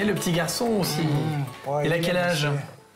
Et 0.00 0.04
le 0.04 0.14
petit 0.14 0.32
garçon 0.32 0.66
aussi. 0.80 1.02
Ouais, 1.66 1.84
Il 1.84 1.92
a 1.92 1.98
quel 1.98 2.16
âge? 2.16 2.48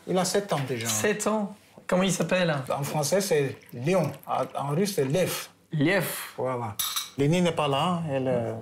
Il 0.06 0.18
a 0.18 0.24
7 0.24 0.52
ans 0.52 0.60
déjà. 0.68 0.86
7 0.86 1.26
ans. 1.26 1.54
Comment 1.86 2.02
il 2.02 2.12
s'appelle? 2.12 2.54
En 2.70 2.82
français, 2.82 3.20
c'est 3.20 3.58
Léon. 3.72 4.10
En 4.26 4.68
russe, 4.68 4.94
c'est 4.94 5.04
Lev. 5.04 5.48
Lief. 5.72 6.34
Voilà. 6.36 6.76
Lénie 7.18 7.42
n'est 7.42 7.52
pas 7.52 7.68
là. 7.68 8.02
Elle, 8.10 8.28
euh, 8.28 8.52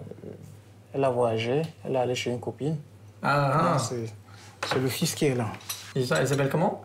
elle 0.92 1.04
a 1.04 1.10
voyagé. 1.10 1.62
Elle 1.84 1.96
est 1.96 1.98
allée 1.98 2.14
chez 2.14 2.30
une 2.30 2.40
copine. 2.40 2.76
Ah, 3.22 3.76
ah. 3.76 3.78
C'est 3.78 4.78
le 4.78 4.88
fils 4.88 5.14
qui 5.14 5.26
est 5.26 5.34
là. 5.34 5.48
Il 5.94 6.02
elle 6.12 6.28
s'appelle 6.28 6.48
comment? 6.48 6.82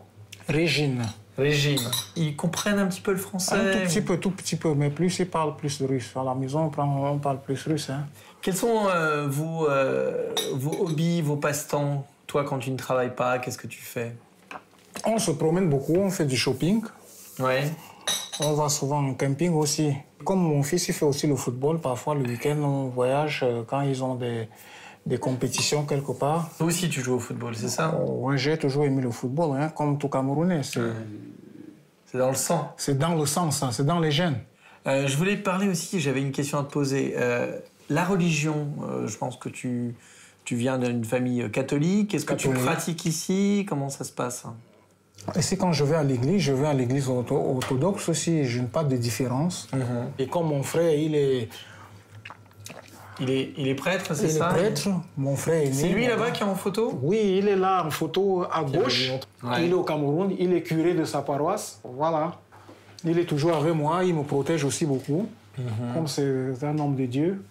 Régine. 0.48 1.02
Régine. 1.36 1.80
Ils 2.16 2.34
comprennent 2.34 2.78
un 2.78 2.86
petit 2.86 3.00
peu 3.00 3.12
le 3.12 3.18
français 3.18 3.54
Un 3.54 3.72
tout 3.72 3.86
petit 3.86 4.00
peu, 4.00 4.18
tout 4.18 4.30
petit 4.30 4.56
peu, 4.56 4.74
mais 4.74 4.90
plus 4.90 5.18
il 5.20 5.28
parle 5.28 5.56
plus 5.56 5.80
russe. 5.82 6.10
À 6.16 6.24
la 6.24 6.34
maison, 6.34 6.70
on 6.76 7.18
parle 7.18 7.40
plus 7.40 7.62
russe. 7.64 7.90
Hein. 7.90 8.06
Quels 8.42 8.56
sont 8.56 8.88
euh, 8.88 9.26
vos, 9.28 9.68
euh, 9.68 10.32
vos 10.54 10.86
hobbies, 10.86 11.22
vos 11.22 11.36
passe-temps? 11.36 12.06
Toi, 12.26 12.44
quand 12.44 12.58
tu 12.58 12.70
ne 12.70 12.76
travailles 12.76 13.14
pas, 13.14 13.38
qu'est-ce 13.38 13.58
que 13.58 13.66
tu 13.66 13.80
fais? 13.80 14.14
On 15.10 15.18
se 15.18 15.30
promène 15.30 15.70
beaucoup, 15.70 15.94
on 15.96 16.10
fait 16.10 16.26
du 16.26 16.36
shopping. 16.36 16.82
Ouais. 17.40 17.64
On 18.40 18.52
va 18.52 18.68
souvent 18.68 19.02
en 19.02 19.14
camping 19.14 19.52
aussi. 19.54 19.92
Comme 20.22 20.40
mon 20.40 20.62
fils, 20.62 20.86
il 20.88 20.94
fait 20.94 21.06
aussi 21.06 21.26
le 21.26 21.34
football, 21.34 21.80
parfois 21.80 22.14
le 22.14 22.22
week-end, 22.28 22.58
on 22.62 22.88
voyage 22.88 23.40
euh, 23.42 23.62
quand 23.66 23.80
ils 23.80 24.04
ont 24.04 24.16
des, 24.16 24.48
des 25.06 25.16
compétitions 25.18 25.86
quelque 25.86 26.12
part. 26.12 26.50
Toi 26.58 26.66
aussi, 26.66 26.90
tu 26.90 27.00
joues 27.00 27.14
au 27.14 27.18
football, 27.20 27.56
c'est 27.56 27.68
ça? 27.68 27.96
Ouais, 27.98 28.36
j'ai 28.36 28.58
toujours 28.58 28.84
aimé 28.84 29.00
le 29.00 29.10
football, 29.10 29.56
hein, 29.58 29.70
comme 29.70 29.96
tout 29.98 30.08
Camerounais. 30.08 30.62
C'est 30.62 30.80
C'est 32.04 32.18
dans 32.18 32.28
le 32.28 32.36
sang. 32.36 32.72
c'est 32.76 32.98
dans 32.98 33.14
le 33.14 33.24
sang, 33.26 33.50
ça, 33.50 33.70
c'est 33.72 33.86
dans 33.86 34.00
les 34.00 34.10
gènes. 34.10 34.40
Euh, 34.86 35.06
je 35.06 35.16
voulais 35.16 35.36
parler 35.38 35.68
aussi, 35.68 36.00
j'avais 36.00 36.20
une 36.20 36.32
question 36.32 36.58
à 36.58 36.64
te 36.64 36.70
poser. 36.72 37.14
Euh, 37.16 37.58
la 37.88 38.04
religion, 38.04 38.68
euh, 38.82 39.06
je 39.06 39.16
pense 39.16 39.36
que 39.36 39.48
tu, 39.48 39.94
tu 40.44 40.54
viens 40.54 40.78
d'une 40.78 41.04
famille 41.04 41.50
catholique. 41.50 42.14
Est-ce 42.14 42.26
que 42.26 42.34
tu 42.34 42.50
pratiques 42.50 43.06
ici? 43.06 43.64
Comment 43.68 43.88
ça 43.88 44.04
se 44.04 44.12
passe? 44.12 44.44
Et 45.36 45.42
c'est 45.42 45.56
quand 45.56 45.72
je 45.72 45.84
vais 45.84 45.96
à 45.96 46.02
l'église, 46.02 46.40
je 46.42 46.52
vais 46.52 46.66
à 46.66 46.74
l'église 46.74 47.08
ortho- 47.08 47.54
orthodoxe 47.56 48.08
aussi, 48.08 48.44
je 48.44 48.60
n'ai 48.60 48.66
pas 48.66 48.84
de 48.84 48.96
différence. 48.96 49.68
Et 50.18 50.26
comme 50.26 50.46
mon 50.48 50.62
frère, 50.62 50.92
il 50.94 51.14
est, 51.14 51.48
il 53.20 53.30
est, 53.30 53.52
il 53.56 53.68
est 53.68 53.74
prêtre, 53.74 54.14
c'est 54.14 54.24
il 54.24 54.30
est 54.30 54.38
ça? 54.38 54.46
prêtre, 54.46 54.88
mon 55.16 55.34
frère 55.36 55.62
est 55.62 55.72
C'est 55.72 55.88
lui 55.88 56.06
là-bas 56.06 56.30
qui 56.30 56.42
est 56.42 56.46
en 56.46 56.54
photo? 56.54 56.98
Oui, 57.02 57.36
il 57.38 57.48
est 57.48 57.56
là 57.56 57.84
en 57.84 57.90
photo 57.90 58.44
à 58.50 58.62
gauche. 58.62 59.10
Ouais. 59.42 59.64
Il 59.64 59.70
est 59.70 59.74
au 59.74 59.82
Cameroun, 59.82 60.34
il 60.38 60.52
est 60.54 60.62
curé 60.62 60.94
de 60.94 61.04
sa 61.04 61.22
paroisse. 61.22 61.80
Voilà. 61.84 62.32
Il 63.04 63.18
est 63.18 63.24
toujours 63.24 63.54
avec 63.56 63.74
moi, 63.74 64.04
il 64.04 64.14
me 64.14 64.22
protège 64.22 64.64
aussi 64.64 64.86
beaucoup. 64.86 65.28
Mhm. 65.56 65.64
Comme 65.94 66.06
c'est 66.06 66.54
un 66.62 66.78
homme 66.78 66.94
de 66.94 67.06
Dieu. 67.06 67.42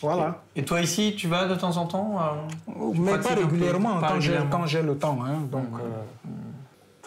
Voilà. 0.00 0.42
Et 0.56 0.64
toi 0.64 0.80
ici, 0.80 1.14
tu 1.16 1.28
vas 1.28 1.46
de 1.46 1.54
temps 1.54 1.76
en 1.76 1.86
temps 1.86 2.18
euh, 2.18 2.72
Mais 2.98 3.18
pas 3.18 3.34
régulièrement, 3.34 4.00
Pas 4.00 4.08
quand 4.08 4.20
j'ai- 4.66 4.82
le 4.82 4.96
temps. 4.98 5.18
hein. 5.24 5.36
Donc, 5.50 5.66
euh, 5.78 6.21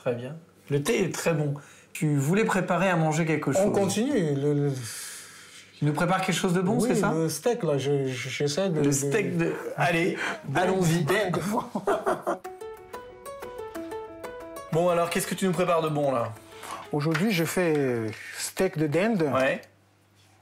Très 0.06 0.14
bien. 0.14 0.36
Le 0.70 0.84
thé 0.84 1.04
est 1.04 1.12
très 1.12 1.34
bon. 1.34 1.56
Tu 1.92 2.16
voulais 2.16 2.46
préparer 2.46 2.90
à 2.92 2.96
manger 2.96 3.26
quelque 3.26 3.52
chose. 3.52 3.64
on 3.66 3.72
continue. 3.72 4.36
Le, 4.36 4.54
le- 4.54 4.72
Tu 5.80 5.86
nous 5.86 5.94
prépares 5.94 6.22
quelque 6.22 6.36
chose 6.36 6.54
de 6.54 6.62
bon, 6.62 6.76
oui, 6.80 6.88
c'est 6.90 6.96
ça 6.96 7.12
le 7.12 7.28
steak, 7.28 7.64
là, 7.64 7.80
je- 7.80 8.06
je- 8.06 8.30
j'essaie 8.30 8.70
de... 8.70 8.82
Le 8.82 8.92
steak 8.92 9.36
de... 9.36 9.52
Allez, 9.76 10.16
allons-y. 10.56 11.04
Bon, 14.72 14.90
alors, 14.90 15.10
qu'est-ce 15.10 15.26
que 15.26 15.34
tu 15.36 15.46
nous 15.48 15.54
prépares 15.54 15.82
de 15.82 15.90
bon, 15.90 16.12
là 16.12 16.32
Aujourd'hui, 16.92 17.32
je 17.32 17.44
fais 17.46 18.12
steak 18.38 18.78
de 18.78 18.86
dinde, 18.88 19.24
Ouais. 19.34 19.60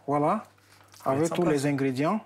voilà, 0.07 0.43
avec 1.05 1.27
sympa, 1.27 1.35
tous 1.41 1.47
les 1.47 1.65
ingrédients. 1.67 2.19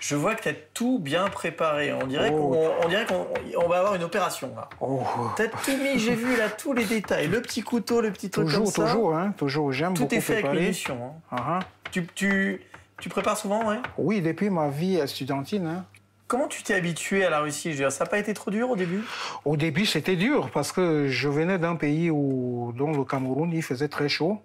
Je 0.00 0.14
vois 0.16 0.34
que 0.34 0.42
tu 0.42 0.48
as 0.48 0.54
tout 0.74 0.98
bien 0.98 1.28
préparé. 1.28 1.92
On 1.92 2.06
dirait 2.06 2.30
Oh. 2.32 2.36
qu'on 2.48 2.84
on 2.84 2.88
dirait 2.88 3.06
qu'on 3.06 3.26
on 3.64 3.68
va 3.68 3.78
avoir 3.78 3.94
une 3.94 4.02
opération, 4.04 4.52
là. 4.56 4.68
Oh, 4.80 5.02
T'as 5.36 5.48
tout 5.48 5.76
mis, 5.82 5.98
j'ai 5.98 6.14
vu, 6.14 6.36
là, 6.36 6.48
tous 6.50 6.72
les 6.72 6.84
détails. 6.84 7.26
Le 7.28 7.40
petit 7.42 7.62
couteau, 7.62 8.00
le 8.00 8.10
petit 8.12 8.30
truc 8.30 8.46
toujours, 8.46 8.64
comme 8.64 8.72
ça. 8.72 8.84
toujours, 8.92 9.14
hein, 9.16 9.34
toujours. 9.36 9.72
J'aime 9.72 9.94
Tout 9.94 10.02
beaucoup 10.02 10.14
est 10.14 10.20
fait 10.20 10.32
avec 10.34 10.44
préparer. 10.44 10.62
minution. 10.62 10.98
hein. 11.02 11.12
Ah, 11.32 11.44
ah. 11.48 11.58
Tu, 11.90 12.06
tu, 12.14 12.60
tu 13.00 13.08
prépares 13.08 13.36
souvent, 13.36 13.68
ouais? 13.68 13.78
Oui, 13.96 14.20
depuis 14.20 14.50
ma 14.50 14.68
vie 14.68 14.96
estudiantine. 14.96 15.66
hein. 15.66 15.84
Comment 16.26 16.46
tu 16.46 16.62
t'es 16.62 16.74
habitué 16.74 17.24
à 17.24 17.30
la 17.30 17.40
Russie? 17.40 17.70
Je 17.72 17.76
veux 17.78 17.82
dire, 17.84 17.92
ça 17.92 18.04
n'a 18.04 18.10
pas 18.10 18.18
été 18.18 18.34
trop 18.34 18.50
dur 18.50 18.68
au 18.70 18.76
début? 18.76 19.00
Au 19.46 19.56
début, 19.56 19.86
c'était 19.86 20.14
dur 20.16 20.50
parce 20.52 20.72
que 20.72 21.08
je 21.08 21.26
venais 21.28 21.56
d'un 21.58 21.74
pays 21.74 22.10
où, 22.10 22.72
dont 22.76 22.92
le 22.92 23.02
Cameroun, 23.04 23.50
il 23.52 23.62
faisait 23.62 23.88
très 23.88 24.08
chaud. 24.10 24.38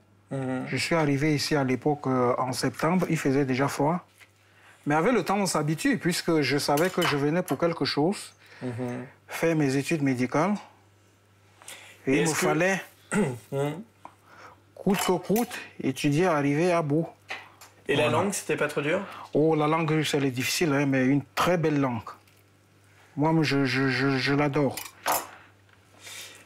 Je 0.65 0.77
suis 0.77 0.95
arrivé 0.95 1.36
ici 1.36 1.55
à 1.55 1.63
l'époque 1.63 2.07
euh, 2.07 2.33
en 2.39 2.53
septembre, 2.53 3.05
il 3.10 3.17
faisait 3.17 3.45
déjà 3.45 3.67
froid. 3.67 4.03
Mais 4.86 4.96
avec 4.96 5.13
le 5.13 5.24
temps, 5.24 5.38
on 5.38 5.46
s'habitue 5.46 5.98
puisque 5.98 6.42
je 6.42 6.58
savais 6.58 6.90
que 6.90 7.02
je 7.02 7.16
venais 7.16 7.42
pour 7.44 7.58
quelque 7.58 7.86
chose, 7.86 8.34
faire 9.27 9.55
mes 9.55 9.75
études 9.75 10.01
médicales. 10.01 10.55
Et 12.05 12.18
il 12.18 12.24
me 12.24 12.27
que- 12.27 12.34
fallait, 12.34 12.81
coûte 14.75 15.00
que 15.00 15.12
coûte, 15.18 15.50
étudier, 15.81 16.25
arriver 16.27 16.72
à 16.72 16.81
bout. 16.81 17.07
Et 17.88 17.96
la 17.96 18.10
langue, 18.10 18.31
c'était 18.34 18.55
pas 18.57 18.68
trop 18.68 18.81
dur? 18.81 19.01
Oh, 19.34 19.55
la 19.55 19.68
langue 19.68 19.90
russe, 19.90 20.14
elle 20.14 20.25
est 20.25 20.31
difficile, 20.31 20.72
hein, 20.74 20.86
mais 20.86 21.05
une 21.05 21.22
très 21.36 21.57
belle 21.57 21.79
langue. 21.79 22.01
Moi, 23.16 23.34
je, 23.44 23.66
je, 23.66 23.90
je, 23.90 24.18
je 24.18 24.34
l'adore. 24.34 24.75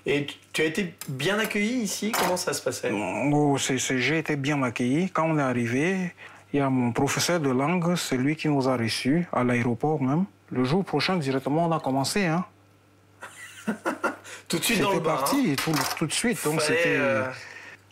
Et 0.06 0.26
tu- 0.54 0.62
as 0.62 0.66
été 0.66 0.96
bien 1.08 1.38
accueilli 1.38 1.82
ici? 1.82 2.12
Comment 2.12 2.38
ça 2.38 2.54
se 2.54 2.62
passait? 2.62 2.92
Oh, 2.92 3.58
c'est- 3.60 3.78
c'est- 3.78 4.00
j'ai 4.00 4.18
été 4.20 4.36
bien 4.36 4.62
accueilli. 4.64 5.10
Quand 5.12 5.26
on 5.30 5.38
est 5.38 5.42
arrivé, 5.42 6.14
il 6.54 6.60
y 6.60 6.62
a 6.62 6.70
mon 6.70 6.92
professeur 6.92 7.40
de 7.40 7.50
langue, 7.50 7.96
c'est 7.96 8.18
lui 8.18 8.36
qui 8.36 8.48
nous 8.48 8.68
a 8.70 8.78
reçus 8.78 9.28
à 9.34 9.44
l'aéroport 9.44 10.02
même. 10.02 10.26
Le 10.52 10.64
jour 10.64 10.84
prochain, 10.86 11.18
directement, 11.18 11.66
on 11.68 11.72
a 11.72 11.80
commencé. 11.80 12.26
Hein. 12.26 12.46
Tout 14.48 14.60
de 14.60 14.64
suite 14.64 14.82
dans 14.82 14.94
le 14.94 15.00
bar. 15.02 15.16
hein 15.16 15.18
parti 15.20 15.56
tout, 15.58 15.74
tout 15.98 16.06
de 16.08 16.14
suite. 16.14 16.42
Donc 16.46 16.62
c'était 16.62 16.96
euh, 16.98 17.26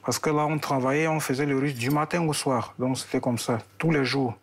parce 0.06 0.20
que 0.20 0.30
là, 0.30 0.46
on 0.46 0.58
travaillait, 0.58 1.08
on 1.08 1.20
faisait 1.20 1.46
le 1.46 1.58
russe 1.58 1.74
du 1.74 1.90
matin 1.90 2.22
au 2.26 2.32
soir. 2.32 2.74
Donc 2.80 2.98
c'était 2.98 3.20
comme 3.20 3.38
ça, 3.38 3.58
tous 3.78 3.92
les 3.92 4.06
jours. 4.06 4.36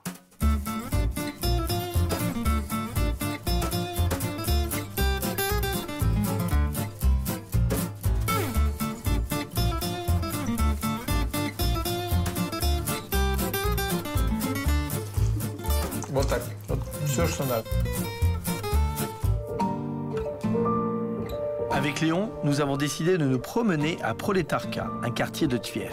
Avec 21.75 22.01
Léon, 22.01 22.31
nous 22.45 22.61
avons 22.61 22.77
décidé 22.77 23.17
de 23.17 23.25
nous 23.25 23.39
promener 23.39 23.97
à 24.03 24.13
Proletarka, 24.13 24.89
un 25.03 25.11
quartier 25.11 25.47
de 25.47 25.57
Tver. 25.57 25.89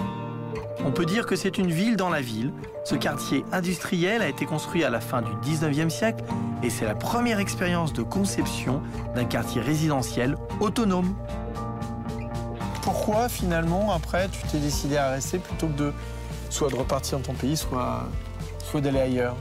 On 0.85 0.91
peut 0.91 1.05
dire 1.05 1.25
que 1.25 1.37
c'est 1.37 1.57
une 1.57 1.71
ville 1.71 1.95
dans 1.95 2.09
la 2.09 2.19
ville. 2.19 2.51
Ce 2.83 2.95
quartier 2.95 3.45
industriel 3.53 4.21
a 4.21 4.27
été 4.27 4.45
construit 4.45 4.83
à 4.83 4.89
la 4.89 4.99
fin 4.99 5.21
du 5.21 5.31
19e 5.49 5.89
siècle 5.89 6.23
et 6.63 6.69
c'est 6.69 6.85
la 6.85 6.95
première 6.95 7.39
expérience 7.39 7.93
de 7.93 8.01
conception 8.01 8.81
d'un 9.15 9.23
quartier 9.23 9.61
résidentiel 9.61 10.35
autonome. 10.59 11.15
Pourquoi 12.81 13.29
finalement 13.29 13.93
après 13.93 14.27
tu 14.29 14.41
t'es 14.51 14.59
décidé 14.59 14.97
à 14.97 15.11
rester 15.11 15.39
plutôt 15.39 15.67
que 15.67 15.77
de 15.77 15.93
soit 16.49 16.69
de 16.69 16.75
repartir 16.75 17.19
dans 17.19 17.25
ton 17.25 17.33
pays, 17.33 17.55
soit, 17.55 18.03
soit 18.59 18.81
d'aller 18.81 18.99
ailleurs? 18.99 19.37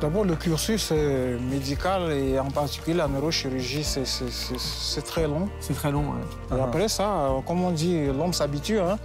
D'abord, 0.00 0.24
le 0.24 0.34
cursus 0.36 0.90
euh, 0.92 1.38
médical 1.50 2.12
et 2.12 2.38
en 2.38 2.50
particulier 2.50 2.96
la 2.96 3.08
neurochirurgie, 3.08 3.84
c'est- 3.84 5.02
très 5.04 5.26
long. 5.26 5.48
C'est 5.60 5.74
très 5.74 5.90
long. 5.92 6.04
Et 6.56 6.60
après 6.60 6.88
ça, 6.88 7.08
euh, 7.08 7.40
comme 7.46 7.62
on 7.62 7.70
dit, 7.70 8.06
l'homme 8.06 8.32
s'habitue. 8.32 8.78
Hein. 8.80 8.98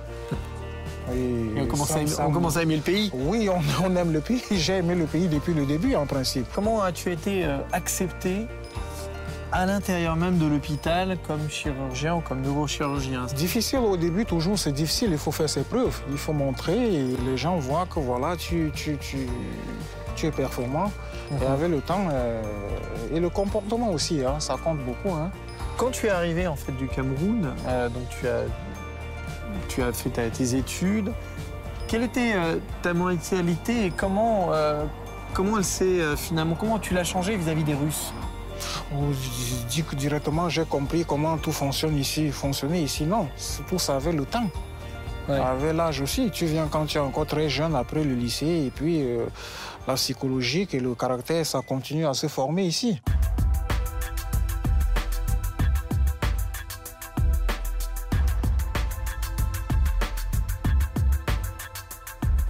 Et 1.14 1.60
Et 1.60 1.62
on, 1.62 1.66
commence 1.68 1.88
ça- 1.90 1.96
à 1.96 2.00
aimer, 2.00 2.08
ça- 2.10 2.26
on 2.28 2.32
commence 2.32 2.58
à 2.58 2.64
aimer 2.64 2.76
le 2.76 2.82
pays. 2.82 3.10
Oui, 3.14 3.50
on, 3.50 3.60
on 3.86 3.96
aime 3.96 4.12
le 4.12 4.20
pays. 4.22 4.42
J'ai 4.52 4.78
aimé 4.78 4.94
le 4.96 5.06
pays 5.06 5.28
depuis 5.28 5.54
le 5.54 5.66
début, 5.66 5.96
en 5.96 6.06
principe. 6.06 6.46
Comment 6.54 6.82
as-tu 6.82 7.12
été 7.14 7.46
euh, 7.46 7.58
accepté 7.72 8.46
à 9.54 9.66
l'intérieur 9.66 10.18
même 10.18 10.38
de 10.38 10.46
l'hôpital 10.46 11.18
comme 11.26 11.50
chirurgien 11.50 12.16
ou 12.16 12.20
comme 12.22 12.42
neurochirurgien? 12.42 13.26
Difficile 13.38 13.80
au 13.80 13.96
début, 13.96 14.26
toujours, 14.26 14.60
c'est 14.60 14.74
difficile. 14.74 15.10
Il 15.14 15.18
faut 15.18 15.32
faire 15.32 15.50
ses 15.50 15.62
preuves. 15.62 15.98
Il 16.12 16.18
faut 16.18 16.34
montrer 16.34 16.76
et 16.96 17.16
les 17.26 17.38
gens 17.38 17.56
voient 17.56 17.88
que 17.90 18.00
voilà, 18.02 18.36
tu, 18.36 18.72
tu, 18.76 18.98
tu, 18.98 19.28
tu 20.18 20.26
es 20.26 20.32
performant. 20.32 20.92
Et 21.42 21.46
avec 21.46 21.70
le 21.70 21.80
temps, 21.80 22.08
euh, 22.12 22.42
et 23.14 23.20
le 23.20 23.30
comportement 23.30 23.92
aussi, 23.92 24.24
hein, 24.24 24.40
ça 24.40 24.56
compte 24.62 24.80
beaucoup. 24.80 25.14
Hein. 25.16 25.30
Quand 25.78 25.92
tu 25.92 26.08
es 26.08 26.10
arrivé 26.10 26.48
en 26.48 26.56
fait 26.56 26.72
du 26.74 26.88
Cameroun, 26.88 27.54
euh, 27.68 27.90
donc 27.90 28.04
tu 28.10 28.28
as, 28.28 28.44
tu 29.68 29.84
as 29.84 29.94
fait 29.94 30.10
tes 30.10 30.56
études, 30.56 31.12
quelle 31.88 32.04
était 32.04 32.34
euh, 32.36 32.58
ta 32.82 32.94
mentalité 32.94 33.86
et 33.86 33.92
comment, 33.92 34.50
comment 35.34 35.58
elle 35.58 35.64
s'est 35.64 36.16
finalement, 36.16 36.56
comment 36.56 36.80
tu 36.80 36.94
l'as 36.94 37.04
changé 37.04 37.36
vis-à-vis 37.38 37.64
des 37.64 37.76
Russes? 37.76 38.12
Ou 38.94 39.14
je 39.14 39.68
dis 39.70 39.84
que 39.84 39.96
directement, 39.96 40.50
j'ai 40.50 40.66
compris 40.66 41.06
comment 41.06 41.38
tout 41.38 41.52
fonctionne 41.52 41.96
ici. 41.96 42.32
Fonctionner 42.32 42.82
ici, 42.82 43.06
non. 43.06 43.28
C'est 43.36 43.66
Tout 43.68 43.78
ça 43.78 43.98
avec 43.98 44.16
le 44.16 44.26
temps. 44.26 44.50
Avec 45.30 45.74
l'âge 45.74 46.00
aussi, 46.02 46.32
tu 46.32 46.46
viens 46.46 46.68
quand 46.68 46.86
tu 46.86 46.98
es 46.98 47.02
encore 47.02 47.26
très 47.26 47.50
jeune 47.50 47.76
après 47.76 48.04
le 48.04 48.14
lycée 48.14 48.66
et 48.68 48.72
puis 48.74 49.02
euh, 49.02 49.26
la 49.86 49.96
psychologie 49.96 50.68
et 50.72 50.80
le 50.80 50.96
caractère, 50.96 51.46
ça 51.46 51.62
continue 51.62 52.06
à 52.06 52.14
se 52.14 52.28
former 52.28 52.64
ici. 52.64 53.02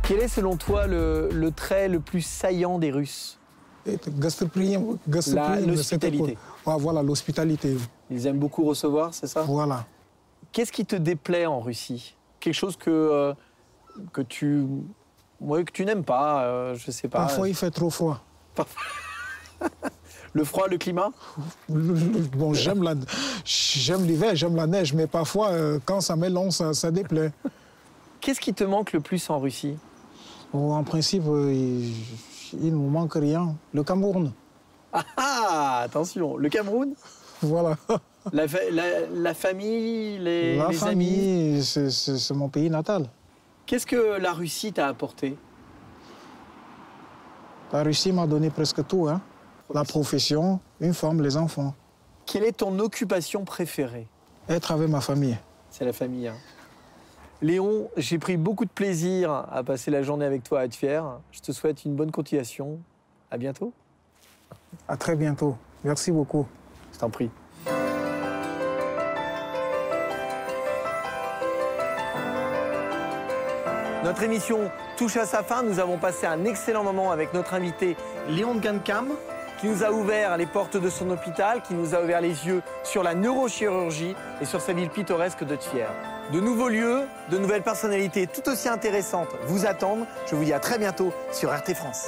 Quel 0.03 0.19
est 0.19 0.27
selon 0.27 0.55
toi 0.55 0.87
le, 0.87 1.49
trait 1.55 1.87
le 1.89 1.99
plus 1.99 2.21
saillant 2.21 2.77
des 2.79 2.91
Russes? 2.91 3.39
L'hospitalité. 5.65 6.37
Ah, 6.65 6.77
voilà, 6.77 7.01
l'hospitalité. 7.01 7.75
Ils 8.11 8.27
aiment 8.27 8.39
beaucoup 8.39 8.63
recevoir, 8.65 9.13
c'est 9.13 9.27
ça? 9.27 9.41
Voilà. 9.41 9.85
Qu'est-ce 10.51 10.71
qui 10.71 10.85
te 10.85 10.95
déplaît 10.95 11.45
en 11.45 11.59
Russie? 11.59 12.16
Quelque 12.47 12.55
chose 12.55 12.77
que, 12.77 12.89
euh, 12.89 13.33
que 14.13 14.21
tu, 14.21 14.63
ouais, 15.41 15.65
que 15.65 15.71
tu 15.73 15.83
n'aimes 15.83 16.05
pas, 16.05 16.45
euh, 16.45 16.75
je 16.75 16.91
sais 16.91 17.09
pas. 17.09 17.19
Parfois, 17.19 17.49
il 17.49 17.55
fait 17.55 17.71
trop 17.71 17.89
froid. 17.89 18.21
Le 20.31 20.45
froid, 20.45 20.67
le 20.69 20.77
climat 20.77 21.11
Bon, 21.67 22.53
j'aime 22.53 22.83
la- 22.83 22.93
j'aime 23.43 24.05
l'hiver, 24.05 24.33
j'aime 24.35 24.55
la 24.55 24.65
neige, 24.65 24.93
mais 24.93 25.07
parfois, 25.07 25.49
euh, 25.49 25.79
quand 25.83 25.99
ça 25.99 26.15
met 26.15 26.29
long, 26.29 26.49
ça, 26.51 26.73
ça 26.73 26.89
déplaît. 26.89 27.33
Qu'est-ce 28.21 28.39
qui 28.39 28.53
te 28.53 28.63
manque 28.63 28.93
le 28.93 29.01
plus 29.01 29.29
en 29.29 29.39
Russie? 29.39 29.75
En 30.53 30.83
principe, 30.85 31.23
euh, 31.27 31.51
il, 31.53 31.91
il 32.53 32.65
ne 32.67 32.77
nous 32.77 32.87
manque 32.89 33.15
rien. 33.15 33.55
Le 33.73 33.83
Cameroun. 33.83 34.31
Ah, 34.93 35.03
ah, 35.17 35.79
attention, 35.83 36.37
le 36.37 36.47
Cameroun? 36.47 36.93
Voilà. 37.41 37.77
la, 38.33 38.47
fa- 38.47 38.69
la- 38.71 39.05
la 39.13 39.33
famille, 39.33 40.17
les, 40.19 40.57
La 40.57 40.67
les 40.69 40.73
famille, 40.75 41.63
c'est- 41.63 42.31
mon 42.31 42.49
pays 42.49 42.69
natal. 42.69 43.07
Qu'est-ce 43.65 43.85
que 43.85 44.17
la 44.19 44.33
Russie 44.33 44.73
t'a 44.73 44.87
apporté? 44.87 45.37
La 47.71 47.83
Russie 47.83 48.11
m'a 48.13 48.25
donné 48.27 48.49
presque 48.49 48.85
tout. 48.87 49.07
Hein. 49.07 49.21
La 49.73 49.83
profession, 49.83 50.59
une 50.79 50.93
femme, 50.93 51.21
les 51.21 51.35
enfants. 51.35 51.73
Quelle 52.25 52.43
est 52.45 52.57
ton 52.57 52.77
occupation 52.79 53.43
préférée? 53.43 54.07
Être 54.47 54.71
avec 54.71 54.89
ma 54.89 55.01
famille. 55.01 55.37
C'est 55.69 55.83
la 55.85 55.93
famille. 55.93 56.27
hein. 56.29 56.35
Léon, 57.41 57.89
j'ai 57.97 58.17
pris 58.17 58.37
beaucoup 58.37 58.65
de 58.65 58.69
plaisir 58.71 59.31
à 59.51 59.61
passer 59.63 59.91
la 59.91 60.01
journée 60.01 60.25
avec 60.25 60.43
toi 60.43 60.61
à 60.61 60.67
Tvier. 60.67 61.01
Je 61.31 61.39
te 61.41 61.51
souhaite 61.51 61.85
une 61.85 61.93
bonne 61.95 62.09
continuation. 62.11 62.79
À 63.29 63.37
bientôt. 63.37 63.73
À 64.87 64.95
très 64.97 65.15
bientôt. 65.15 65.55
Merci 65.83 66.11
beaucoup. 66.11 66.47
Je 66.97 67.01
t'en 67.01 67.11
prie. 67.11 67.29
Notre 74.03 74.23
émission 74.23 74.71
touche 74.97 75.15
à 75.17 75.27
sa 75.27 75.43
fin. 75.43 75.61
Nous 75.61 75.79
avons 75.79 75.99
passé 75.99 76.25
un 76.25 76.43
excellent 76.45 76.83
moment 76.83 77.11
avec 77.11 77.35
notre 77.35 77.53
invité 77.53 77.95
Léon 78.29 78.55
de 78.55 78.61
Gankam, 78.61 79.09
qui 79.61 79.67
nous 79.67 79.83
a 79.83 79.91
ouvert 79.91 80.37
les 80.37 80.47
portes 80.47 80.77
de 80.77 80.89
son 80.89 81.11
hôpital, 81.11 81.61
qui 81.61 81.75
nous 81.75 81.93
a 81.93 82.01
ouvert 82.01 82.19
les 82.19 82.47
yeux 82.47 82.63
sur 82.83 83.03
la 83.03 83.13
neurochirurgie 83.13 84.15
et 84.41 84.45
sur 84.45 84.59
sa 84.59 84.73
ville 84.73 84.89
pittoresque 84.89 85.43
de 85.43 85.55
Thiers. 85.55 85.85
De 86.33 86.39
nouveaux 86.39 86.69
lieux, 86.69 87.03
de 87.29 87.37
nouvelles 87.37 87.61
personnalités 87.61 88.25
tout 88.25 88.49
aussi 88.49 88.69
intéressantes 88.69 89.29
vous 89.45 89.67
attendent. 89.67 90.07
Je 90.25 90.35
vous 90.35 90.45
dis 90.45 90.53
à 90.53 90.59
très 90.59 90.79
bientôt 90.79 91.13
sur 91.31 91.55
RT 91.55 91.75
France. 91.75 92.07